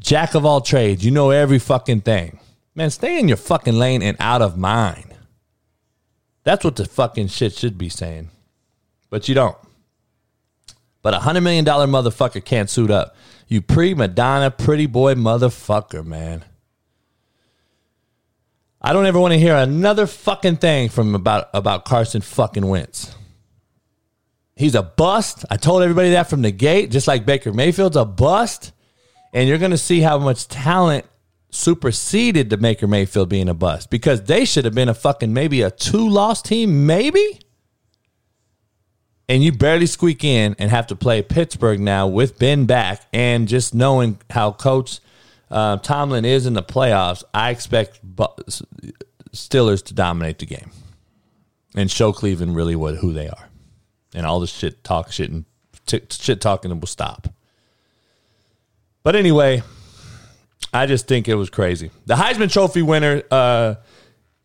jack 0.00 0.34
of 0.34 0.44
all 0.44 0.60
trades. 0.60 1.04
You 1.04 1.10
know 1.10 1.30
every 1.30 1.58
fucking 1.58 2.02
thing. 2.02 2.38
Man, 2.74 2.90
stay 2.90 3.18
in 3.18 3.28
your 3.28 3.36
fucking 3.36 3.78
lane 3.78 4.02
and 4.02 4.16
out 4.20 4.42
of 4.42 4.56
mine. 4.56 5.14
That's 6.44 6.64
what 6.64 6.76
the 6.76 6.84
fucking 6.84 7.28
shit 7.28 7.52
should 7.52 7.76
be 7.76 7.88
saying. 7.88 8.30
But 9.10 9.28
you 9.28 9.34
don't. 9.34 9.56
But 11.02 11.14
a 11.14 11.18
hundred 11.18 11.42
million 11.42 11.64
dollar 11.64 11.86
motherfucker 11.86 12.44
can't 12.44 12.70
suit 12.70 12.90
up. 12.90 13.16
You 13.46 13.62
pre 13.62 13.94
Madonna 13.94 14.50
pretty 14.50 14.86
boy 14.86 15.14
motherfucker, 15.14 16.04
man. 16.04 16.44
I 18.80 18.92
don't 18.92 19.06
ever 19.06 19.18
want 19.18 19.32
to 19.32 19.38
hear 19.38 19.56
another 19.56 20.06
fucking 20.06 20.56
thing 20.56 20.88
from 20.88 21.14
about 21.14 21.48
about 21.52 21.84
Carson 21.84 22.20
fucking 22.20 22.66
Wentz. 22.66 23.14
He's 24.54 24.74
a 24.74 24.82
bust. 24.82 25.44
I 25.50 25.56
told 25.56 25.82
everybody 25.82 26.10
that 26.10 26.28
from 26.28 26.42
the 26.42 26.50
gate, 26.50 26.90
just 26.90 27.08
like 27.08 27.24
Baker 27.24 27.52
Mayfield's 27.52 27.96
a 27.96 28.04
bust. 28.04 28.72
And 29.32 29.48
you're 29.48 29.58
going 29.58 29.72
to 29.72 29.78
see 29.78 30.00
how 30.00 30.18
much 30.18 30.48
talent 30.48 31.04
superseded 31.50 32.50
the 32.50 32.56
Baker 32.56 32.86
Mayfield 32.86 33.28
being 33.28 33.48
a 33.48 33.54
bust 33.54 33.90
because 33.90 34.24
they 34.24 34.44
should 34.44 34.64
have 34.64 34.74
been 34.74 34.88
a 34.88 34.94
fucking 34.94 35.32
maybe 35.32 35.62
a 35.62 35.70
two 35.70 36.08
loss 36.08 36.42
team, 36.42 36.86
maybe. 36.86 37.40
And 39.28 39.42
you 39.42 39.52
barely 39.52 39.86
squeak 39.86 40.24
in 40.24 40.56
and 40.58 40.70
have 40.70 40.86
to 40.86 40.96
play 40.96 41.20
Pittsburgh 41.22 41.80
now 41.80 42.06
with 42.06 42.38
Ben 42.38 42.64
back 42.64 43.02
and 43.12 43.46
just 43.46 43.74
knowing 43.74 44.18
how 44.30 44.52
coach 44.52 45.00
uh, 45.50 45.76
Tomlin 45.78 46.24
is 46.24 46.46
in 46.46 46.54
the 46.54 46.62
playoffs, 46.62 47.24
I 47.34 47.50
expect 47.50 48.00
Steelers 49.32 49.84
to 49.84 49.94
dominate 49.94 50.38
the 50.38 50.46
game 50.46 50.70
and 51.74 51.90
show 51.90 52.12
Cleveland 52.12 52.56
really 52.56 52.76
what 52.76 52.96
who 52.96 53.12
they 53.12 53.28
are, 53.28 53.48
and 54.14 54.26
all 54.26 54.40
the 54.40 54.46
shit 54.46 54.82
talk 54.82 55.12
shit 55.12 55.30
and 55.30 55.44
t- 55.86 56.00
shit 56.10 56.40
talking 56.40 56.78
will 56.78 56.86
stop. 56.86 57.28
But 59.02 59.16
anyway, 59.16 59.62
I 60.72 60.86
just 60.86 61.06
think 61.06 61.28
it 61.28 61.34
was 61.34 61.50
crazy. 61.50 61.90
The 62.06 62.14
Heisman 62.14 62.52
Trophy 62.52 62.82
winner 62.82 63.22
uh, 63.30 63.76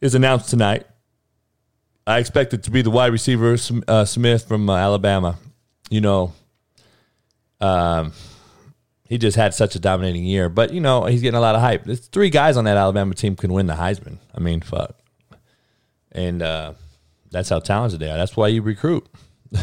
is 0.02 0.16
announced 0.16 0.50
tonight. 0.50 0.86
I 2.06 2.20
expect 2.20 2.54
it 2.54 2.63
to 2.63 2.72
be 2.72 2.82
the 2.82 2.89
wide 2.89 3.12
receiver 3.12 3.58
uh, 3.88 4.06
Smith 4.06 4.48
from 4.48 4.70
uh, 4.70 4.76
Alabama. 4.76 5.38
You 5.89 6.02
know, 6.02 6.34
um, 7.62 8.13
he 9.08 9.18
just 9.18 9.38
had 9.38 9.54
such 9.54 9.76
a 9.76 9.80
dominating 9.80 10.26
year. 10.26 10.50
But 10.50 10.74
you 10.74 10.82
know, 10.82 11.06
he's 11.06 11.22
getting 11.22 11.38
a 11.38 11.42
lot 11.42 11.56
of 11.56 11.62
hype. 11.62 11.86
There's 11.86 12.08
three 12.08 12.30
guys 12.30 12.58
on 12.58 12.66
that 12.66 12.78
Alabama 12.78 13.13
team 13.13 13.36
can 13.36 13.54
win 13.54 13.68
the 13.68 13.76
Heisman. 13.76 14.18
I 14.36 14.39
mean, 14.39 14.62
fuck. 14.62 14.96
And 16.12 16.42
uh, 16.42 16.74
that's 17.32 17.50
how 17.50 17.60
talented 17.60 18.00
they 18.00 18.10
are. 18.10 18.18
That's 18.18 18.38
why 18.38 18.50
you 18.50 18.62
recruit. 18.62 19.08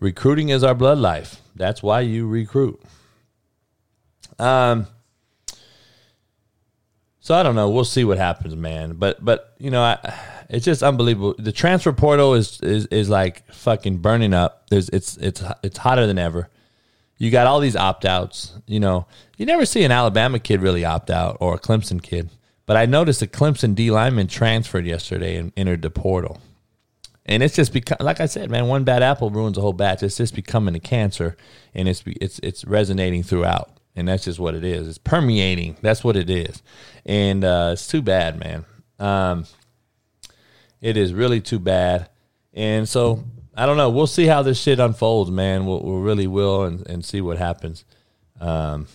Recruiting 0.00 0.50
is 0.50 0.62
our 0.62 0.74
blood 0.74 0.98
life. 0.98 1.40
That's 1.56 1.82
why 1.82 2.00
you 2.00 2.26
recruit. 2.26 2.78
Um. 4.38 4.86
So 7.20 7.34
I 7.34 7.42
don't 7.42 7.54
know. 7.54 7.70
We'll 7.70 7.84
see 7.84 8.04
what 8.04 8.18
happens, 8.18 8.54
man. 8.54 8.94
But 8.94 9.24
but 9.24 9.54
you 9.58 9.70
know, 9.70 9.82
I, 9.82 10.14
it's 10.50 10.64
just 10.64 10.82
unbelievable. 10.82 11.34
The 11.38 11.52
transfer 11.52 11.92
portal 11.92 12.34
is 12.34 12.60
is 12.60 12.86
is 12.86 13.08
like 13.08 13.50
fucking 13.52 13.98
burning 13.98 14.34
up. 14.34 14.66
There's 14.70 14.88
it's 14.90 15.16
it's 15.16 15.42
it's 15.62 15.78
hotter 15.78 16.06
than 16.06 16.18
ever 16.18 16.50
you 17.18 17.30
got 17.30 17.46
all 17.46 17.60
these 17.60 17.76
opt 17.76 18.04
outs. 18.04 18.52
You 18.66 18.80
know, 18.80 19.06
you 19.36 19.46
never 19.46 19.66
see 19.66 19.84
an 19.84 19.92
Alabama 19.92 20.38
kid 20.38 20.60
really 20.60 20.84
opt 20.84 21.10
out 21.10 21.36
or 21.40 21.54
a 21.54 21.58
Clemson 21.58 22.02
kid. 22.02 22.30
But 22.66 22.76
I 22.76 22.86
noticed 22.86 23.22
a 23.22 23.26
Clemson 23.26 23.74
D 23.74 23.90
lineman 23.90 24.26
transferred 24.26 24.86
yesterday 24.86 25.36
and 25.36 25.52
entered 25.56 25.82
the 25.82 25.90
portal. 25.90 26.40
And 27.26 27.42
it's 27.42 27.54
just 27.54 27.72
become, 27.72 27.98
like 28.00 28.20
I 28.20 28.26
said, 28.26 28.50
man, 28.50 28.68
one 28.68 28.84
bad 28.84 29.02
apple 29.02 29.30
ruins 29.30 29.56
a 29.56 29.60
whole 29.60 29.72
batch. 29.72 30.02
It's 30.02 30.16
just 30.16 30.34
becoming 30.34 30.74
a 30.74 30.80
cancer, 30.80 31.38
and 31.74 31.88
it's 31.88 32.02
it's 32.06 32.38
it's 32.40 32.66
resonating 32.66 33.22
throughout, 33.22 33.70
and 33.96 34.08
that's 34.08 34.24
just 34.24 34.38
what 34.38 34.54
it 34.54 34.64
is. 34.64 34.88
It's 34.88 34.98
permeating. 34.98 35.76
That's 35.80 36.02
what 36.02 36.16
it 36.16 36.30
is, 36.30 36.62
and 37.04 37.44
uh, 37.44 37.70
it's 37.72 37.86
too 37.86 38.02
bad, 38.02 38.38
man. 38.38 38.64
Um, 38.98 39.46
it 40.80 40.96
is 40.96 41.12
really 41.12 41.40
too 41.40 41.58
bad, 41.58 42.08
and 42.52 42.88
so 42.88 43.24
I 43.56 43.66
don't 43.66 43.76
know. 43.76 43.90
We'll 43.90 44.06
see 44.06 44.26
how 44.26 44.42
this 44.42 44.60
shit 44.60 44.78
unfolds, 44.78 45.30
man. 45.30 45.66
We'll, 45.66 45.82
we 45.82 46.00
really 46.00 46.26
will, 46.26 46.64
and, 46.64 46.86
and 46.86 47.04
see 47.04 47.20
what 47.20 47.38
happens. 47.38 47.84
Um, 48.40 48.86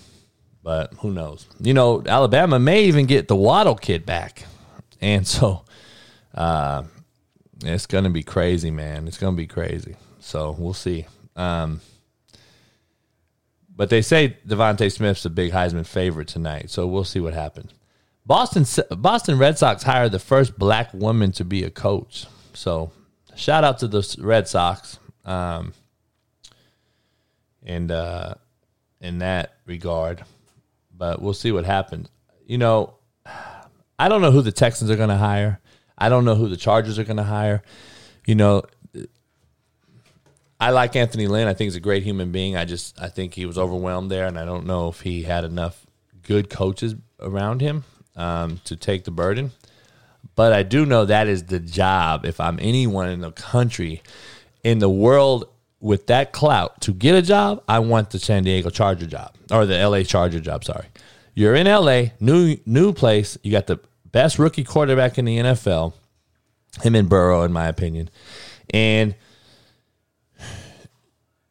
but 0.63 0.93
who 0.99 1.11
knows? 1.11 1.47
You 1.59 1.73
know, 1.73 2.03
Alabama 2.05 2.59
may 2.59 2.83
even 2.85 3.05
get 3.05 3.27
the 3.27 3.35
Waddle 3.35 3.75
kid 3.75 4.05
back, 4.05 4.45
and 5.01 5.25
so 5.25 5.63
uh, 6.35 6.83
it's 7.63 7.85
gonna 7.85 8.09
be 8.09 8.23
crazy, 8.23 8.71
man. 8.71 9.07
It's 9.07 9.17
gonna 9.17 9.37
be 9.37 9.47
crazy. 9.47 9.95
So 10.19 10.55
we'll 10.57 10.73
see. 10.73 11.07
Um, 11.35 11.81
but 13.79 13.89
they 13.89 14.01
say 14.01 14.35
DeVonta 14.45 14.91
Smith's 14.91 15.23
a 15.23 15.29
big 15.29 15.53
Heisman 15.53 15.85
favorite 15.85 16.27
tonight, 16.27 16.69
so 16.69 16.85
we'll 16.85 17.05
see 17.05 17.21
what 17.21 17.33
happens. 17.33 17.71
Boston 18.25 18.65
Boston 18.97 19.37
Red 19.37 19.57
Sox 19.57 19.83
hired 19.83 20.11
the 20.11 20.19
first 20.19 20.59
black 20.59 20.93
woman 20.93 21.31
to 21.31 21.45
be 21.45 21.63
a 21.63 21.69
coach. 21.69 22.25
So 22.53 22.91
shout 23.37 23.63
out 23.63 23.79
to 23.79 23.87
the 23.87 24.17
Red 24.19 24.49
Sox. 24.49 24.99
Um, 25.23 25.71
and 27.63 27.89
uh, 27.89 28.33
in 28.99 29.19
that 29.19 29.53
regard, 29.65 30.25
but 30.93 31.21
we'll 31.21 31.33
see 31.33 31.53
what 31.53 31.63
happens. 31.63 32.09
You 32.45 32.57
know, 32.57 32.95
I 33.97 34.09
don't 34.09 34.21
know 34.21 34.31
who 34.31 34.41
the 34.41 34.51
Texans 34.51 34.91
are 34.91 34.97
going 34.97 35.07
to 35.07 35.15
hire. 35.15 35.61
I 35.97 36.09
don't 36.09 36.25
know 36.25 36.35
who 36.35 36.49
the 36.49 36.57
Chargers 36.57 36.99
are 36.99 37.05
going 37.05 37.15
to 37.15 37.23
hire. 37.23 37.63
You 38.25 38.35
know, 38.35 38.63
I 40.59 40.71
like 40.71 40.95
Anthony 40.95 41.27
Lynn. 41.27 41.47
I 41.47 41.53
think 41.53 41.67
he's 41.67 41.75
a 41.75 41.81
great 41.81 42.03
human 42.03 42.31
being. 42.31 42.57
I 42.57 42.65
just 42.65 42.99
I 43.01 43.07
think 43.07 43.33
he 43.33 43.45
was 43.45 43.57
overwhelmed 43.57 44.11
there, 44.11 44.27
and 44.27 44.37
I 44.37 44.45
don't 44.45 44.65
know 44.65 44.89
if 44.89 45.01
he 45.01 45.23
had 45.23 45.45
enough 45.45 45.85
good 46.23 46.49
coaches 46.49 46.95
around 47.19 47.61
him 47.61 47.85
um, 48.15 48.59
to 48.65 48.75
take 48.75 49.05
the 49.05 49.11
burden. 49.11 49.51
But 50.35 50.53
I 50.53 50.63
do 50.63 50.85
know 50.85 51.05
that 51.05 51.27
is 51.27 51.45
the 51.45 51.59
job. 51.59 52.25
If 52.25 52.39
I'm 52.39 52.59
anyone 52.61 53.09
in 53.09 53.21
the 53.21 53.31
country, 53.31 54.01
in 54.63 54.79
the 54.79 54.89
world 54.89 55.49
with 55.79 56.07
that 56.07 56.33
clout 56.33 56.81
to 56.81 56.93
get 56.93 57.15
a 57.15 57.21
job, 57.21 57.63
I 57.67 57.79
want 57.79 58.09
the 58.09 58.19
San 58.19 58.43
Diego 58.43 58.69
Charger 58.69 59.05
job 59.05 59.35
or 59.49 59.65
the 59.65 59.77
LA 59.87 60.03
Charger 60.03 60.41
job. 60.41 60.65
Sorry, 60.65 60.87
you're 61.33 61.55
in 61.55 61.67
LA, 61.67 62.11
new 62.19 62.57
new 62.65 62.91
place. 62.91 63.37
You 63.43 63.51
got 63.51 63.67
the 63.67 63.79
best 64.11 64.37
rookie 64.37 64.65
quarterback 64.65 65.17
in 65.17 65.23
the 65.23 65.37
NFL. 65.37 65.93
Him 66.81 66.95
and 66.95 67.07
Burrow, 67.07 67.43
in 67.43 67.53
my 67.53 67.67
opinion. 67.67 68.09
And 68.71 69.15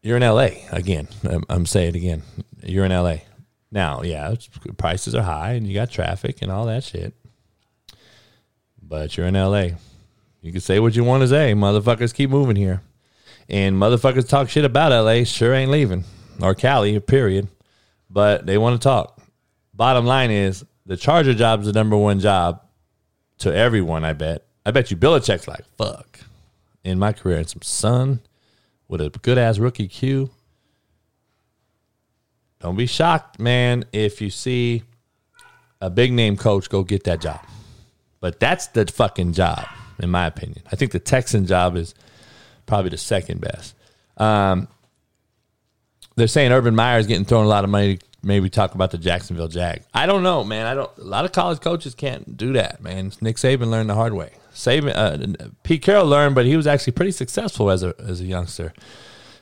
you're 0.03 0.17
in 0.17 0.23
LA 0.23 0.49
again. 0.71 1.09
I'm, 1.25 1.45
I'm 1.49 1.67
saying 1.67 1.91
it 1.91 1.97
again. 1.97 2.23
You're 2.63 2.85
in 2.85 2.93
LA. 2.93 3.17
Now, 3.71 4.03
yeah, 4.03 4.35
prices 4.77 5.15
are 5.15 5.23
high 5.23 5.53
and 5.53 5.67
you 5.67 5.75
got 5.75 5.91
traffic 5.91 6.39
and 6.43 6.51
all 6.51 6.67
that 6.67 6.85
shit. 6.85 7.15
But 8.81 9.17
you're 9.17 9.27
in 9.27 9.35
LA. 9.35 9.71
You 10.41 10.53
can 10.53 10.61
say 10.61 10.81
what 10.81 10.97
you 10.97 11.05
want 11.05 11.23
to 11.23 11.29
say. 11.29 11.53
Motherfuckers 11.53 12.15
keep 12.15 12.31
moving 12.31 12.57
here. 12.57 12.83
And 13.49 13.77
motherfuckers 13.77 14.29
talk 14.29 14.49
shit 14.49 14.65
about 14.65 14.93
LA, 14.93 15.25
sure 15.25 15.55
ain't 15.55 15.71
leaving. 15.71 16.05
Or 16.41 16.55
Cali, 16.55 16.99
period. 17.01 17.49
But 18.09 18.47
they 18.47 18.57
want 18.59 18.81
to 18.81 18.85
talk. 18.85 19.21
Bottom 19.75 20.07
line 20.07 20.31
is 20.31 20.65
the 20.87 20.97
Charger 20.97 21.35
job 21.35 21.61
is 21.61 21.67
the 21.67 21.73
number 21.73 21.97
one 21.97 22.21
job 22.21 22.63
to 23.39 23.55
everyone, 23.55 24.05
I 24.05 24.13
bet. 24.13 24.45
I 24.65 24.71
bet 24.71 24.91
you 24.91 24.97
Belichick's 24.97 25.49
like, 25.49 25.65
fuck. 25.77 26.21
In 26.85 26.99
my 26.99 27.13
career, 27.13 27.39
and 27.39 27.49
some 27.49 27.63
sun 27.63 28.21
with 28.89 29.01
a 29.01 29.11
good 29.11 29.39
ass 29.39 29.59
rookie 29.59 29.89
Q. 29.89 30.31
Don't 32.61 32.77
be 32.77 32.87
shocked, 32.87 33.39
man, 33.39 33.85
if 33.93 34.21
you 34.21 34.31
see 34.31 34.83
a 35.81 35.91
big 35.91 36.13
name 36.13 36.37
coach 36.37 36.69
go 36.69 36.83
get 36.83 37.05
that 37.05 37.21
job. 37.21 37.41
But 38.21 38.41
that's 38.41 38.67
the 38.69 38.87
fucking 38.87 39.35
job, 39.35 39.65
in 40.01 40.11
my 40.11 40.27
opinion. 40.27 40.63
I 40.73 40.77
think 40.77 40.91
the 40.91 40.99
Texan 40.99 41.47
job 41.47 41.77
is 41.77 41.95
probably 42.67 42.91
the 42.91 42.99
second 42.99 43.41
best. 43.41 43.77
Um, 44.17 44.67
they're 46.17 46.27
saying 46.27 46.51
Urban 46.51 46.75
Meyer 46.75 46.99
is 46.99 47.07
getting 47.07 47.25
thrown 47.25 47.45
a 47.45 47.49
lot 47.49 47.63
of 47.63 47.71
money. 47.71 48.01
Maybe 48.25 48.51
talk 48.51 48.75
about 48.75 48.91
the 48.91 48.99
Jacksonville 48.99 49.47
Jag. 49.47 49.83
I 49.95 50.07
don't 50.07 50.25
know, 50.25 50.43
man. 50.43 50.67
I 50.67 50.75
don't. 50.75 50.91
A 50.99 51.05
lot 51.05 51.25
of 51.25 51.31
college 51.31 51.61
coaches 51.61 51.95
can't 51.95 52.37
do 52.37 52.55
that, 52.55 52.83
man. 52.83 53.13
Nick 53.21 53.37
Saban 53.37 53.71
learned 53.71 53.89
the 53.89 53.95
hard 53.95 54.13
way. 54.13 54.33
Saban, 54.59 54.93
uh, 54.97 55.49
Pete 55.63 55.83
Carroll 55.83 56.07
learned, 56.07 56.35
but 56.35 56.45
he 56.45 56.57
was 56.57 56.67
actually 56.67 56.95
pretty 56.95 57.13
successful 57.13 57.71
as 57.71 57.85
a 57.85 57.95
as 58.01 58.21
a 58.21 58.25
youngster. 58.25 58.73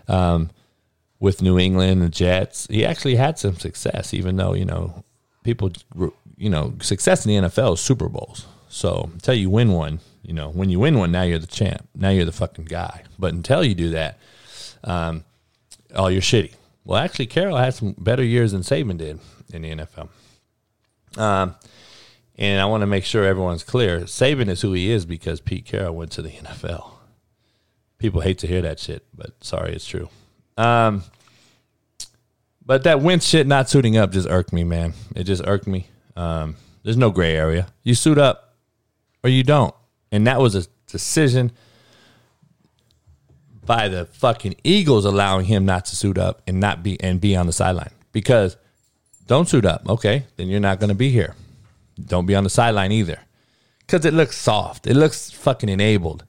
Um, 0.09 0.51
with 1.19 1.41
New 1.41 1.59
England 1.59 2.03
and 2.03 2.13
Jets, 2.13 2.67
he 2.69 2.85
actually 2.85 3.17
had 3.17 3.39
some 3.39 3.57
success, 3.57 4.13
even 4.13 4.37
though 4.37 4.53
you 4.53 4.67
know 4.67 5.05
people, 5.43 5.73
you 6.37 6.51
know, 6.51 6.75
success 6.83 7.25
in 7.25 7.31
the 7.31 7.49
NFL 7.49 7.75
is 7.75 7.81
Super 7.81 8.11
Bowls. 8.11 8.47
So 8.69 9.09
until 9.15 9.33
you 9.35 9.49
win 9.49 9.73
one, 9.73 10.01
you 10.23 10.35
know, 10.35 10.51
when 10.51 10.69
you 10.69 10.81
win 10.81 10.99
one, 10.99 11.13
now 11.13 11.23
you're 11.23 11.39
the 11.39 11.47
champ. 11.47 11.89
Now 11.95 12.11
you're 12.11 12.27
the 12.27 12.33
fucking 12.33 12.67
guy. 12.67 13.05
But 13.19 13.33
until 13.33 13.65
you 13.65 13.75
do 13.75 13.91
that, 13.91 14.19
um, 14.85 15.25
oh, 15.95 16.09
you're 16.09 16.21
shitty. 16.21 16.53
Well, 16.85 17.03
actually, 17.03 17.27
Carroll 17.27 17.57
had 17.57 17.75
some 17.75 17.95
better 17.97 18.23
years 18.23 18.53
than 18.53 18.61
Saban 18.61 18.99
did 18.99 19.19
in 19.51 19.63
the 19.63 19.71
NFL. 19.77 20.09
Um, 21.19 21.55
and 22.37 22.61
I 22.61 22.67
want 22.67 22.83
to 22.83 22.87
make 22.87 23.05
sure 23.05 23.25
everyone's 23.25 23.65
clear. 23.65 24.01
Saban 24.03 24.49
is 24.49 24.61
who 24.61 24.73
he 24.73 24.91
is 24.91 25.07
because 25.07 25.41
Pete 25.41 25.65
Carroll 25.65 25.97
went 25.97 26.13
to 26.13 26.23
the 26.23 26.31
NFL. 26.31 26.91
People 27.99 28.21
hate 28.21 28.39
to 28.39 28.47
hear 28.47 28.61
that 28.63 28.79
shit, 28.79 29.05
but 29.15 29.33
sorry, 29.43 29.73
it's 29.73 29.87
true. 29.87 30.09
Um, 30.59 31.03
but 32.65 32.83
that 32.85 33.01
Wentz 33.01 33.27
shit 33.27 33.47
not 33.47 33.71
suiting 33.71 33.97
up 33.97 34.13
just 34.13 34.29
irked 34.29 34.53
me, 34.53 34.65
man. 34.65 34.93
It 35.15 35.25
just 35.25 35.43
irked 35.47 35.67
me. 35.67 35.89
Um, 36.15 36.57
there's 36.83 36.97
no 36.97 37.11
gray 37.11 37.35
area. 37.35 37.69
You 37.85 37.95
suit 37.95 38.19
up 38.19 38.55
or 39.25 39.31
you 39.31 39.43
don't. 39.43 39.75
And 40.13 40.27
that 40.27 40.41
was 40.41 40.55
a 40.55 40.67
decision 40.87 41.53
by 43.65 43.89
the 43.89 44.07
fucking 44.07 44.57
Eagles 44.63 45.05
allowing 45.05 45.47
him 45.47 45.65
not 45.65 45.85
to 45.87 45.97
suit 45.97 46.19
up 46.19 46.43
and 46.47 46.61
not 46.61 46.83
be 46.83 47.01
and 47.03 47.21
be 47.21 47.35
on 47.35 47.47
the 47.47 47.53
sideline. 47.53 47.91
Because 48.13 48.57
don't 49.27 49.49
suit 49.49 49.65
up. 49.65 49.89
Okay, 49.89 50.27
then 50.37 50.49
you're 50.49 50.61
not 50.61 50.79
going 50.79 50.89
to 50.89 50.95
be 50.95 51.11
here. 51.11 51.35
Don't 52.03 52.27
be 52.27 52.35
on 52.35 52.45
the 52.45 52.51
sideline 52.51 52.93
either. 52.93 53.21
Because 53.81 54.05
it 54.05 54.15
looks 54.15 54.37
soft. 54.37 54.87
It 54.87 54.95
looks 54.95 55.31
fucking 55.31 55.69
enabled. 55.69 56.25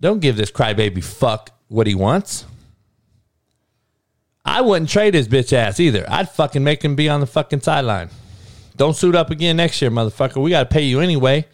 Don't 0.00 0.20
give 0.20 0.36
this 0.36 0.50
crybaby 0.50 1.02
fuck 1.02 1.50
what 1.68 1.86
he 1.86 1.94
wants. 1.94 2.44
I 4.44 4.60
wouldn't 4.60 4.90
trade 4.90 5.14
his 5.14 5.28
bitch 5.28 5.52
ass 5.52 5.78
either. 5.80 6.06
I'd 6.08 6.30
fucking 6.30 6.64
make 6.64 6.82
him 6.82 6.96
be 6.96 7.08
on 7.08 7.20
the 7.20 7.26
fucking 7.26 7.60
sideline. 7.60 8.10
Don't 8.76 8.96
suit 8.96 9.14
up 9.14 9.30
again 9.30 9.56
next 9.56 9.82
year, 9.82 9.90
motherfucker. 9.90 10.42
We 10.42 10.50
got 10.50 10.60
to 10.60 10.72
pay 10.72 10.82
you 10.82 11.00
anyway. 11.00 11.46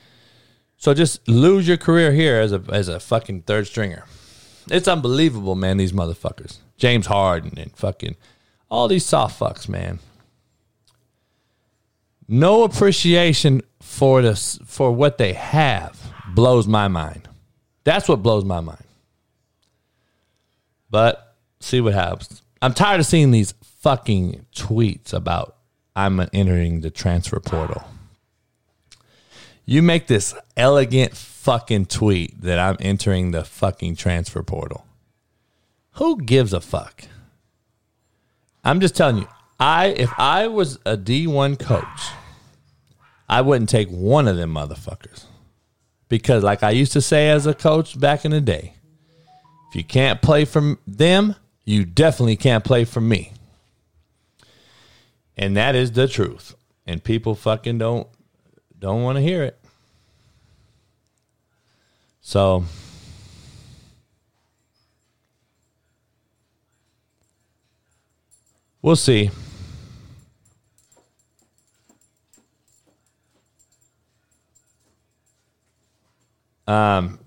So 0.76 0.92
just 0.94 1.26
lose 1.26 1.66
your 1.66 1.76
career 1.76 2.12
here 2.12 2.40
as 2.40 2.52
a 2.52 2.62
as 2.70 2.88
a 2.88 3.00
fucking 3.00 3.42
third 3.42 3.66
stringer. 3.66 4.04
It's 4.70 4.86
unbelievable, 4.86 5.54
man. 5.54 5.78
These 5.78 5.92
motherfuckers, 5.92 6.58
James 6.76 7.06
Harden 7.06 7.58
and 7.58 7.74
fucking 7.74 8.16
all 8.70 8.88
these 8.88 9.06
soft 9.06 9.40
fucks, 9.40 9.68
man 9.68 9.98
no 12.28 12.64
appreciation 12.64 13.62
for 13.80 14.22
this 14.22 14.58
for 14.64 14.92
what 14.92 15.18
they 15.18 15.32
have 15.32 16.00
blows 16.34 16.66
my 16.66 16.88
mind. 16.88 17.28
That's 17.84 18.08
what 18.08 18.22
blows 18.22 18.44
my 18.44 18.60
mind. 18.60 18.84
But 20.90 21.36
see 21.60 21.80
what 21.80 21.94
happens. 21.94 22.42
I'm 22.62 22.72
tired 22.72 23.00
of 23.00 23.06
seeing 23.06 23.30
these 23.30 23.52
fucking 23.80 24.46
tweets 24.54 25.12
about 25.12 25.56
I'm 25.94 26.20
entering 26.32 26.80
the 26.80 26.90
transfer 26.90 27.40
portal. 27.40 27.84
You 29.66 29.82
make 29.82 30.06
this 30.06 30.34
elegant 30.56 31.16
fucking 31.16 31.86
tweet 31.86 32.40
that 32.42 32.58
I'm 32.58 32.76
entering 32.80 33.30
the 33.30 33.44
fucking 33.44 33.96
transfer 33.96 34.42
portal. 34.42 34.86
Who 35.92 36.20
gives 36.20 36.52
a 36.52 36.60
fuck? 36.60 37.04
I'm 38.64 38.80
just 38.80 38.96
telling 38.96 39.18
you, 39.18 39.28
I 39.58 39.86
if 39.86 40.10
I 40.18 40.48
was 40.48 40.76
a 40.84 40.96
D1 40.96 41.58
coach, 41.58 42.10
I 43.28 43.40
wouldn't 43.40 43.70
take 43.70 43.88
one 43.88 44.28
of 44.28 44.36
them 44.36 44.54
motherfuckers. 44.54 45.24
Because 46.08 46.42
like 46.42 46.62
I 46.62 46.70
used 46.70 46.92
to 46.92 47.00
say 47.00 47.30
as 47.30 47.46
a 47.46 47.54
coach 47.54 47.98
back 47.98 48.24
in 48.24 48.30
the 48.30 48.40
day, 48.40 48.74
if 49.70 49.76
you 49.76 49.84
can't 49.84 50.20
play 50.20 50.44
for 50.44 50.76
them, 50.86 51.34
you 51.64 51.84
definitely 51.84 52.36
can't 52.36 52.64
play 52.64 52.84
for 52.84 53.00
me. 53.00 53.32
And 55.36 55.56
that 55.56 55.74
is 55.74 55.92
the 55.92 56.06
truth. 56.06 56.54
And 56.86 57.02
people 57.02 57.34
fucking 57.34 57.78
don't 57.78 58.06
don't 58.78 59.02
want 59.02 59.16
to 59.16 59.22
hear 59.22 59.42
it. 59.42 59.58
So 62.20 62.64
we'll 68.82 68.96
see. 68.96 69.30
Um, 76.66 77.18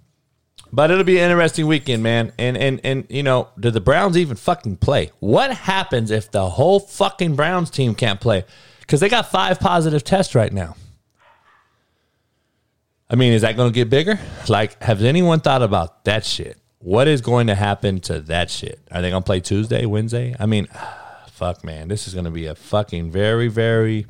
but 0.71 0.91
it'll 0.91 1.03
be 1.03 1.17
an 1.19 1.31
interesting 1.31 1.67
weekend, 1.67 2.03
man. 2.03 2.33
And 2.37 2.57
and 2.57 2.81
and 2.83 3.05
you 3.09 3.23
know, 3.23 3.49
do 3.59 3.71
the 3.71 3.81
Browns 3.81 4.17
even 4.17 4.35
fucking 4.35 4.77
play? 4.77 5.11
What 5.19 5.51
happens 5.51 6.11
if 6.11 6.31
the 6.31 6.49
whole 6.49 6.79
fucking 6.79 7.35
Browns 7.35 7.69
team 7.69 7.95
can't 7.95 8.19
play? 8.19 8.45
Because 8.81 8.99
they 8.99 9.09
got 9.09 9.29
five 9.29 9.59
positive 9.59 10.03
tests 10.03 10.35
right 10.35 10.51
now. 10.51 10.75
I 13.09 13.15
mean, 13.15 13.31
is 13.33 13.41
that 13.41 13.55
going 13.55 13.71
to 13.71 13.73
get 13.73 13.89
bigger? 13.89 14.19
Like, 14.49 14.81
has 14.83 15.01
anyone 15.01 15.39
thought 15.39 15.61
about 15.61 16.03
that 16.05 16.25
shit? 16.25 16.57
What 16.79 17.07
is 17.07 17.21
going 17.21 17.47
to 17.47 17.55
happen 17.55 18.01
to 18.01 18.19
that 18.21 18.51
shit? 18.51 18.79
Are 18.91 19.01
they 19.01 19.09
going 19.09 19.23
to 19.23 19.25
play 19.25 19.39
Tuesday, 19.39 19.85
Wednesday? 19.85 20.35
I 20.39 20.45
mean, 20.45 20.67
fuck, 21.31 21.63
man. 21.63 21.87
This 21.87 22.07
is 22.07 22.13
going 22.13 22.25
to 22.25 22.31
be 22.31 22.45
a 22.45 22.55
fucking 22.55 23.11
very, 23.11 23.47
very 23.47 24.07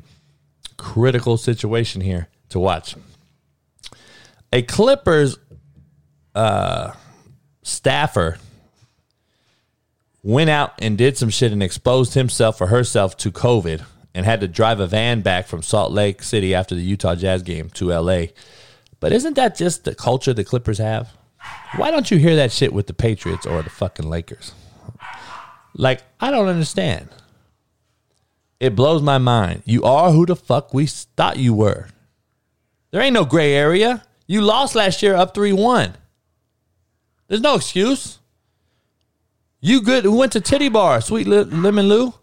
critical 0.76 1.36
situation 1.36 2.00
here 2.00 2.28
to 2.48 2.58
watch 2.58 2.96
a 4.52 4.62
Clippers 4.62 5.38
uh, 6.34 6.92
staffer 7.62 8.38
went 10.22 10.50
out 10.50 10.74
and 10.80 10.98
did 10.98 11.16
some 11.16 11.30
shit 11.30 11.52
and 11.52 11.62
exposed 11.62 12.14
himself 12.14 12.60
or 12.60 12.66
herself 12.66 13.16
to 13.16 13.30
COVID 13.30 13.84
and 14.14 14.26
had 14.26 14.40
to 14.40 14.48
drive 14.48 14.80
a 14.80 14.86
van 14.86 15.20
back 15.20 15.46
from 15.46 15.62
Salt 15.62 15.92
Lake 15.92 16.22
City 16.22 16.54
after 16.54 16.74
the 16.74 16.82
Utah 16.82 17.14
Jazz 17.14 17.42
game 17.42 17.70
to 17.70 17.90
LA. 17.90 18.26
But 19.00 19.12
isn't 19.12 19.34
that 19.34 19.56
just 19.56 19.84
the 19.84 19.94
culture 19.94 20.34
the 20.34 20.44
Clippers 20.44 20.78
have? 20.78 21.12
Why 21.76 21.90
don't 21.90 22.10
you 22.10 22.18
hear 22.18 22.36
that 22.36 22.50
shit 22.50 22.72
with 22.72 22.88
the 22.88 22.94
Patriots 22.94 23.46
or 23.46 23.62
the 23.62 23.70
fucking 23.70 24.08
Lakers? 24.08 24.52
Like, 25.74 26.02
I 26.20 26.30
don't 26.30 26.48
understand. 26.48 27.08
It 28.58 28.74
blows 28.74 29.02
my 29.02 29.18
mind. 29.18 29.62
You 29.64 29.84
are 29.84 30.10
who 30.10 30.26
the 30.26 30.34
fuck 30.34 30.74
we 30.74 30.86
thought 30.86 31.36
you 31.36 31.54
were. 31.54 31.88
There 32.90 33.00
ain't 33.00 33.14
no 33.14 33.24
gray 33.24 33.54
area. 33.54 34.02
You 34.28 34.42
lost 34.42 34.76
last 34.76 35.02
year 35.02 35.16
up 35.16 35.34
3 35.34 35.52
1. 35.52 35.94
There's 37.26 37.40
no 37.40 37.56
excuse. 37.56 38.18
You 39.60 39.82
good 39.82 40.04
We 40.04 40.16
went 40.16 40.32
to 40.32 40.40
Titty 40.40 40.68
Bar, 40.68 41.00
Sweet 41.00 41.26
Lemon 41.26 41.88
Lou. 41.88 42.14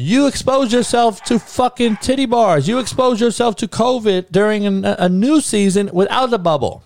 You 0.00 0.28
exposed 0.28 0.72
yourself 0.72 1.22
to 1.24 1.40
fucking 1.40 1.96
titty 1.96 2.26
bars. 2.26 2.68
You 2.68 2.78
exposed 2.78 3.20
yourself 3.20 3.56
to 3.56 3.66
COVID 3.66 4.30
during 4.30 4.84
a, 4.84 4.94
a 4.96 5.08
new 5.08 5.40
season 5.40 5.90
without 5.92 6.30
the 6.30 6.38
bubble. 6.38 6.84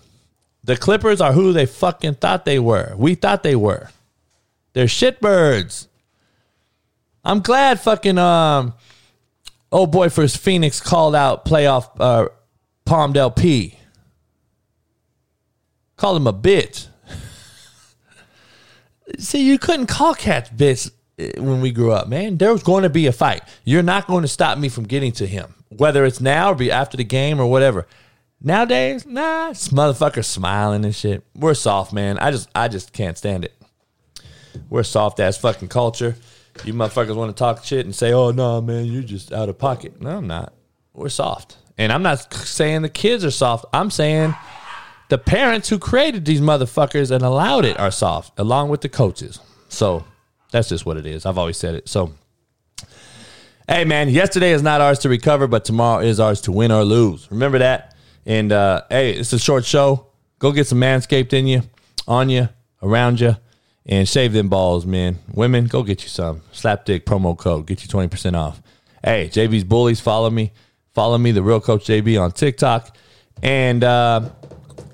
The 0.63 0.75
Clippers 0.75 1.21
are 1.21 1.31
who 1.31 1.53
they 1.53 1.67
fucking 1.67 2.15
thought 2.15 2.43
they 2.43 2.57
were. 2.57 2.95
We 2.97 3.13
thought 3.13 3.43
they 3.43 3.55
were. 3.55 3.89
They're 4.73 4.87
shitbirds. 4.87 5.85
I'm 7.23 7.41
glad 7.41 7.79
fucking 7.79 8.17
um 8.17 8.73
oh 9.71 9.85
boy 9.85 10.09
for 10.09 10.23
his 10.23 10.35
Phoenix 10.35 10.81
called 10.81 11.13
out 11.13 11.45
playoff 11.45 11.89
uh 11.99 12.29
Palm 12.93 13.11
Del 13.11 13.31
P. 13.31 13.79
called 15.97 16.15
him 16.17 16.27
a 16.27 16.31
bitch. 16.31 16.89
See, 19.17 19.49
you 19.49 19.57
couldn't 19.57 19.87
call 19.87 20.13
cats 20.13 20.51
bitch 20.51 20.91
eh, 21.17 21.31
when 21.41 21.59
we 21.59 21.71
grew 21.71 21.91
up, 21.91 22.07
man. 22.07 22.37
There 22.37 22.51
was 22.51 22.61
going 22.61 22.83
to 22.83 22.91
be 22.91 23.07
a 23.07 23.11
fight. 23.11 23.41
You're 23.63 23.81
not 23.81 24.05
going 24.05 24.21
to 24.21 24.27
stop 24.27 24.59
me 24.59 24.69
from 24.69 24.83
getting 24.83 25.11
to 25.13 25.25
him, 25.25 25.55
whether 25.69 26.05
it's 26.05 26.21
now 26.21 26.51
or 26.51 26.55
be 26.55 26.69
after 26.69 26.95
the 26.95 27.03
game 27.03 27.39
or 27.39 27.47
whatever. 27.47 27.87
Nowadays, 28.39 29.07
nah, 29.07 29.49
this 29.49 29.69
motherfucker 29.69 30.23
smiling 30.23 30.85
and 30.85 30.93
shit. 30.93 31.23
We're 31.33 31.55
soft, 31.55 31.93
man. 31.93 32.19
I 32.19 32.29
just, 32.29 32.47
I 32.53 32.67
just 32.67 32.93
can't 32.93 33.17
stand 33.17 33.43
it. 33.43 33.55
We're 34.69 34.83
soft 34.83 35.19
ass 35.19 35.35
fucking 35.35 35.69
culture. 35.69 36.15
You 36.63 36.75
motherfuckers 36.75 37.15
want 37.15 37.35
to 37.35 37.39
talk 37.39 37.63
shit 37.65 37.87
and 37.87 37.95
say, 37.95 38.13
"Oh 38.13 38.29
no, 38.29 38.61
man, 38.61 38.85
you're 38.85 39.01
just 39.01 39.33
out 39.33 39.49
of 39.49 39.57
pocket." 39.57 39.99
No, 39.99 40.17
I'm 40.17 40.27
not. 40.27 40.53
We're 40.93 41.09
soft, 41.09 41.57
and 41.77 41.91
I'm 41.91 42.03
not 42.03 42.33
saying 42.33 42.81
the 42.81 42.89
kids 42.89 43.25
are 43.25 43.31
soft. 43.31 43.65
I'm 43.73 43.89
saying 43.89 44.35
the 45.09 45.17
parents 45.17 45.69
who 45.69 45.79
created 45.79 46.25
these 46.25 46.41
motherfuckers 46.41 47.11
and 47.11 47.23
allowed 47.23 47.65
it 47.65 47.79
are 47.79 47.91
soft, 47.91 48.37
along 48.39 48.69
with 48.69 48.81
the 48.81 48.89
coaches. 48.89 49.39
So 49.69 50.05
that's 50.51 50.69
just 50.69 50.85
what 50.85 50.97
it 50.97 51.05
is. 51.05 51.25
I've 51.25 51.37
always 51.37 51.57
said 51.57 51.75
it. 51.75 51.89
So, 51.89 52.13
hey, 53.67 53.85
man, 53.85 54.09
yesterday 54.09 54.51
is 54.51 54.63
not 54.63 54.81
ours 54.81 54.99
to 54.99 55.09
recover, 55.09 55.47
but 55.47 55.65
tomorrow 55.65 56.03
is 56.03 56.19
ours 56.19 56.41
to 56.41 56.51
win 56.51 56.71
or 56.71 56.83
lose. 56.83 57.27
Remember 57.31 57.59
that. 57.59 57.95
And 58.25 58.51
uh, 58.51 58.83
hey, 58.89 59.11
it's 59.13 59.33
a 59.33 59.39
short 59.39 59.65
show. 59.65 60.07
Go 60.39 60.51
get 60.51 60.67
some 60.67 60.79
manscaped 60.79 61.33
in 61.33 61.47
you, 61.47 61.63
on 62.07 62.29
you, 62.29 62.49
around 62.81 63.19
you 63.19 63.37
and 63.85 64.07
shave 64.07 64.33
them 64.33 64.49
balls, 64.49 64.85
man. 64.85 65.19
Women, 65.33 65.65
go 65.65 65.83
get 65.83 66.03
you 66.03 66.09
some. 66.09 66.41
Slapdick 66.53 67.01
promo 67.01 67.37
code, 67.37 67.67
get 67.67 67.83
you 67.83 67.89
20% 67.89 68.35
off. 68.35 68.61
Hey, 69.03 69.29
JB's 69.31 69.65
Bullies, 69.65 69.99
follow 69.99 70.29
me. 70.29 70.53
Follow 70.93 71.17
me, 71.17 71.31
the 71.31 71.41
real 71.41 71.59
coach 71.59 71.85
JB 71.85 72.21
on 72.21 72.31
TikTok. 72.31 72.95
And 73.41 73.83
uh, 73.83 74.29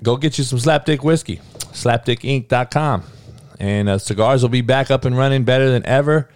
go 0.02 0.16
get 0.16 0.38
you 0.38 0.44
some 0.44 0.58
Slapdick 0.58 1.02
whiskey, 1.02 1.40
slapdickinc.com. 1.72 3.04
And 3.58 3.88
uh, 3.88 3.98
cigars 3.98 4.42
will 4.42 4.48
be 4.48 4.62
back 4.62 4.90
up 4.90 5.04
and 5.04 5.16
running 5.16 5.44
better 5.44 5.70
than 5.70 5.84
ever 5.84 6.30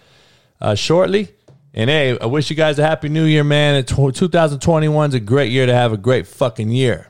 uh, 0.61 0.75
shortly. 0.75 1.29
And 1.73 1.89
hey, 1.89 2.17
I 2.19 2.25
wish 2.27 2.49
you 2.49 2.55
guys 2.55 2.79
a 2.79 2.85
happy 2.85 3.09
new 3.09 3.25
year, 3.25 3.43
man. 3.43 3.83
2021 3.83 5.09
is 5.09 5.13
a 5.15 5.19
great 5.19 5.51
year 5.51 5.65
to 5.65 5.73
have 5.73 5.91
a 5.91 5.97
great 5.97 6.27
fucking 6.27 6.69
year. 6.69 7.09